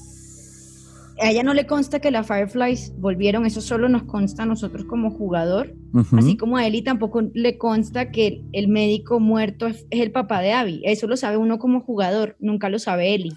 [1.21, 4.85] A ella no le consta que las Fireflies volvieron, eso solo nos consta a nosotros
[4.85, 5.75] como jugador.
[5.93, 6.17] Ujú.
[6.17, 10.41] Así como a Ellie tampoco le consta que el médico muerto es, es el papá
[10.41, 10.83] de Abby.
[10.85, 13.33] Eso lo sabe uno como jugador, nunca lo sabe Ellie.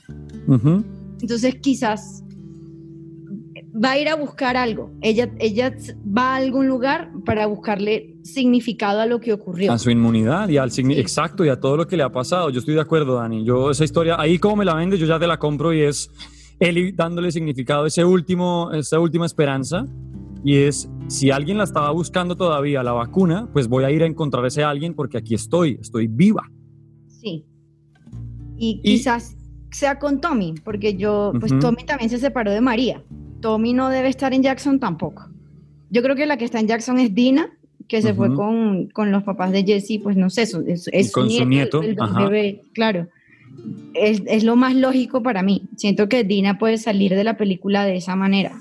[1.21, 2.23] Entonces, quizás
[3.73, 4.91] va a ir a buscar algo.
[5.01, 5.73] Ella, ella
[6.05, 9.71] va a algún lugar para buscarle significado a lo que ocurrió.
[9.71, 10.81] A su inmunidad y al Sí.
[10.93, 12.49] exacto y a todo lo que le ha pasado.
[12.49, 13.43] Yo estoy de acuerdo, Dani.
[13.45, 16.09] Yo esa historia, ahí como me la vendes, yo ya te la compro y es
[16.59, 19.85] Eli dándole significado a ese último, esa última esperanza.
[20.43, 24.05] Y es, si alguien la estaba buscando todavía, la vacuna, pues voy a ir a
[24.07, 26.49] encontrar a ese alguien porque aquí estoy, estoy viva.
[27.07, 27.45] Sí.
[28.57, 29.37] Y, Y- quizás
[29.71, 31.57] sea con Tommy, porque yo, pues.
[31.59, 33.03] Tommy también se separó de María.
[33.41, 35.27] Tommy no debe estar en Jackson tampoco.
[35.89, 37.49] Yo creo que la que está en Jackson es Dina,
[37.87, 41.29] que se fue con, con los papás de Jesse, pues no sé, es, es con
[41.29, 42.23] su nieto, el- el ajá.
[42.29, 43.07] bebé, claro.
[43.93, 45.63] Es, es lo más lógico para mí.
[45.75, 48.57] Siento que Dina puede salir de la película de esa manera.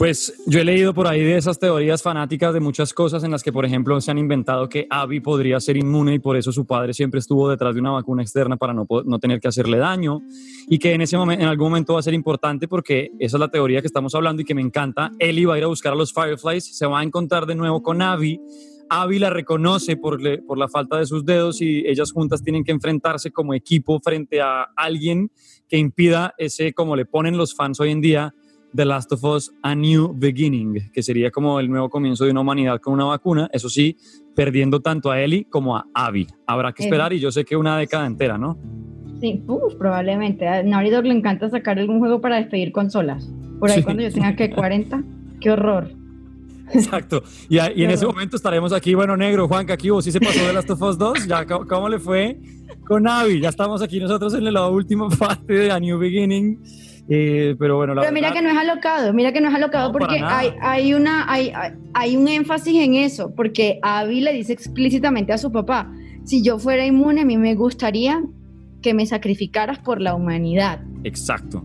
[0.00, 3.42] Pues yo he leído por ahí de esas teorías fanáticas de muchas cosas en las
[3.42, 6.64] que, por ejemplo, se han inventado que Abby podría ser inmune y por eso su
[6.64, 10.22] padre siempre estuvo detrás de una vacuna externa para no, no tener que hacerle daño
[10.68, 13.40] y que en ese momento, en algún momento va a ser importante porque esa es
[13.40, 15.12] la teoría que estamos hablando y que me encanta.
[15.18, 17.82] Ellie va a ir a buscar a los Fireflies, se va a encontrar de nuevo
[17.82, 18.40] con Abby.
[18.88, 22.72] Abby la reconoce por, por la falta de sus dedos y ellas juntas tienen que
[22.72, 25.30] enfrentarse como equipo frente a alguien
[25.68, 28.34] que impida ese, como le ponen los fans hoy en día,
[28.74, 32.40] The Last of Us A New Beginning, que sería como el nuevo comienzo de una
[32.40, 33.96] humanidad con una vacuna, eso sí,
[34.34, 36.26] perdiendo tanto a Ellie como a Abby.
[36.46, 36.88] Habrá que Eso.
[36.88, 38.58] esperar y yo sé que una década entera, ¿no?
[39.20, 40.46] Sí, uf, probablemente.
[40.48, 43.30] A Naughty Dog le encanta sacar algún juego para despedir consolas.
[43.58, 43.82] Por ahí Sí.
[43.82, 45.02] cuando yo tenga que 40.
[45.40, 45.90] Qué horror.
[46.72, 47.22] Exacto.
[47.48, 50.12] Y, a- y en ese momento estaremos aquí, bueno, negro, Juan, que aquí vos sí
[50.12, 52.38] se pasó de Last of Us 2, ya, ¿cómo, cómo le fue
[52.86, 53.40] con Abby?
[53.40, 56.60] Ya estamos aquí nosotros en la última parte de A New Beginning,
[57.12, 59.54] eh, pero bueno, la Pero mira verdad- que no es alocado, mira que no es
[59.54, 61.52] alocado No, porque hay, hay, una, hay,
[61.92, 65.92] hay- un énfasis en eso, porque Abby le dice explícitamente a su papá,
[66.24, 68.22] si yo fuera inmune, a mí me gustaría
[68.80, 70.80] que me sacrificaras por la humanidad.
[71.04, 71.62] Exacto.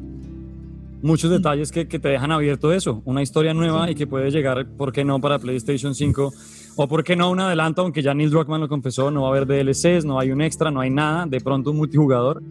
[1.02, 3.92] Muchos detalles que, que te dejan abierto eso, una historia nueva Sí.
[3.92, 6.34] y que puede llegar, ¿por qué no?, para PlayStation 5
[6.78, 9.32] o por qué no un adelanto, aunque ya Neil Druckmann lo confesó, no va a
[9.32, 12.42] haber DLCs, no hay un extra, no hay nada, de pronto un multijugador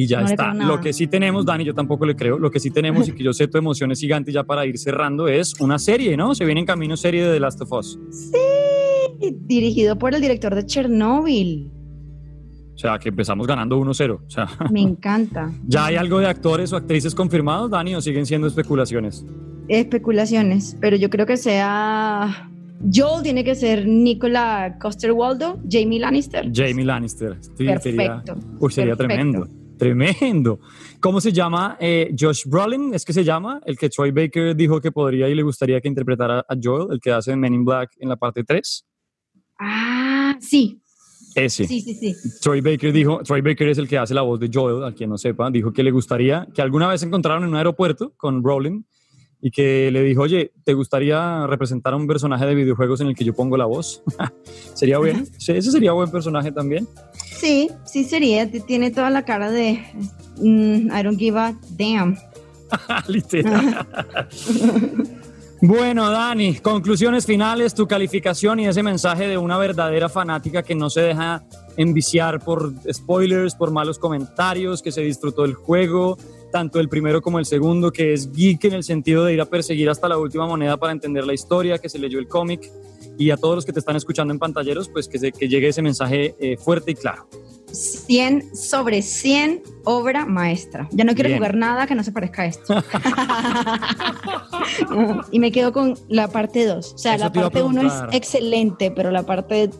[0.00, 0.54] y ya No está.
[0.54, 3.24] Lo que sí tenemos, Dani, yo tampoco le creo, lo que sí tenemos y que
[3.24, 6.36] yo sé tu emoción es gigante ya para ir cerrando es una serie, ¿no?
[6.36, 7.98] Se viene en camino serie de The Last of Us.
[8.12, 11.72] Sí, dirigido por el director de Chernobyl.
[12.76, 14.20] O sea, que empezamos ganando 1-0.
[14.24, 15.50] O sea, Me encanta.
[15.66, 19.26] ¿ya hay algo de actores o actrices confirmados, Dani, o siguen siendo especulaciones?
[19.66, 22.48] Especulaciones, pero yo creo que sea...
[22.94, 26.48] Joel tiene que ser Nicola Coster-Waldo, Jamie Lannister.
[26.54, 27.36] Jamie Lannister.
[27.40, 28.36] Sí, sería- Perfecto.
[28.60, 28.96] Uy, sería Perfecto.
[29.16, 29.57] tremendo.
[29.78, 30.60] Tremendo.
[31.00, 31.76] ¿Cómo se llama?
[31.80, 33.60] Eh, Josh Brolin, ¿es que se llama?
[33.64, 37.00] El que Troy Baker dijo que podría y le gustaría que interpretara a Joel, el
[37.00, 38.86] que hace Men in Black en la parte 3.
[39.60, 40.80] Ah, sí.
[41.34, 41.66] Ese.
[41.66, 42.14] Sí, sí, sí.
[42.40, 45.10] Troy Baker dijo, Troy Baker es el que hace la voz de Joel, a quien
[45.10, 48.42] no sepa, dijo que le gustaría, que alguna vez se encontraron en un aeropuerto con
[48.42, 48.82] Rowling
[49.40, 53.14] y que le dijo, oye, ¿te gustaría representar a un personaje de videojuegos en el
[53.14, 54.02] que yo pongo la voz?
[54.74, 56.88] sería bien, sí, ese sería buen personaje también.
[57.38, 58.50] Sí, sí sería.
[58.50, 59.80] Tiene toda la cara de
[60.38, 62.16] mm, I don't give a damn.
[63.08, 63.86] Literal.
[65.60, 70.88] Bueno, Dani, conclusiones finales, tu calificación y ese mensaje de una verdadera fanática que no
[70.88, 71.42] se deja
[71.76, 76.16] enviciar por spoilers, por malos comentarios, que se disfrutó del juego,
[76.50, 79.46] tanto el primero como el segundo, que es geek en el sentido de ir a
[79.46, 82.70] perseguir hasta la última moneda para entender la historia, que se leyó el cómic,
[83.16, 85.68] y a todos los que te están escuchando en pantalleros, pues que, se- que llegue
[85.68, 87.28] ese mensaje eh, fuerte y claro.
[87.70, 90.88] 100 sobre 100 obra maestra.
[90.90, 91.38] Ya no quiero Bien.
[91.38, 92.74] jugar nada que no se parezca a esto.
[95.30, 96.94] y me quedo con la parte 2.
[96.94, 99.70] O sea, Eso la parte 1 es excelente, pero la parte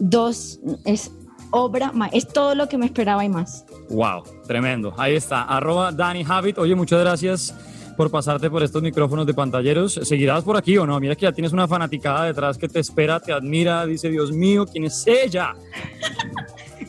[0.00, 1.10] 2 es
[1.50, 2.18] obra maestra.
[2.18, 3.64] Es todo lo que me esperaba y más.
[3.90, 4.94] Wow, tremendo.
[4.96, 6.58] Ahí está, arroba Dani Habit.
[6.58, 7.54] Oye, muchas gracias
[7.96, 9.94] por pasarte por estos micrófonos de pantalleros.
[9.94, 10.98] ¿Seguirás por aquí o no?
[11.00, 14.66] Mira que ya tienes una fanaticada detrás que te espera, te admira, dice, Dios mío,
[14.66, 15.54] ¿quién es ella?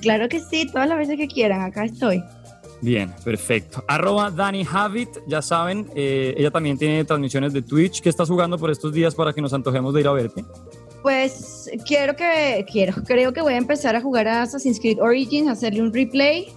[0.01, 2.23] Claro que sí, todas las veces que quieran, acá estoy.
[2.81, 3.83] Bien, perfecto.
[3.87, 8.01] Arroba Dani Habit, ya saben, eh, ella también tiene transmisiones de Twitch.
[8.01, 10.45] ¿Qué estás jugando por estos días para que nos antojemos de ir a verte?
[11.01, 15.49] Pues quiero que, quiero, creo que voy a empezar a jugar a Assassin's Creed Origins,
[15.49, 16.47] hacerle un replay.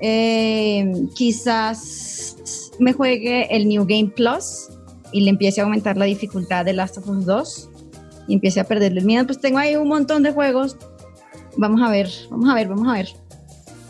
[0.00, 4.68] Eh, quizás me juegue el New Game Plus
[5.12, 7.70] y le empiece a aumentar la dificultad de Last of Us 2
[8.28, 9.26] y empiece a perderle el miedo.
[9.26, 10.76] Pues tengo ahí un montón de juegos.
[11.56, 13.21] Vamos a ver, vamos a ver, vamos a ver.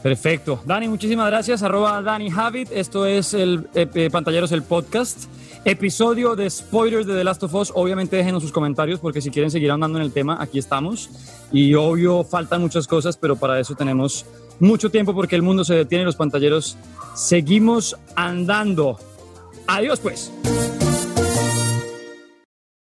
[0.02, 0.60] Perfecto.
[0.66, 1.62] Dani, muchísimas gracias.
[1.62, 2.70] Arroba Dani Habit.
[2.72, 5.26] Esto es el eh, eh, Pantalleros, el podcast.
[5.64, 7.72] Episodio de spoilers de The Last of Us.
[7.74, 11.08] Obviamente déjenos sus comentarios porque si quieren seguir andando en el tema, aquí estamos.
[11.52, 14.26] Y obvio, faltan muchas cosas, pero para eso tenemos
[14.58, 16.76] mucho tiempo porque el mundo se detiene los pantalleros
[17.14, 18.98] seguimos andando.
[19.68, 20.32] Adiós pues.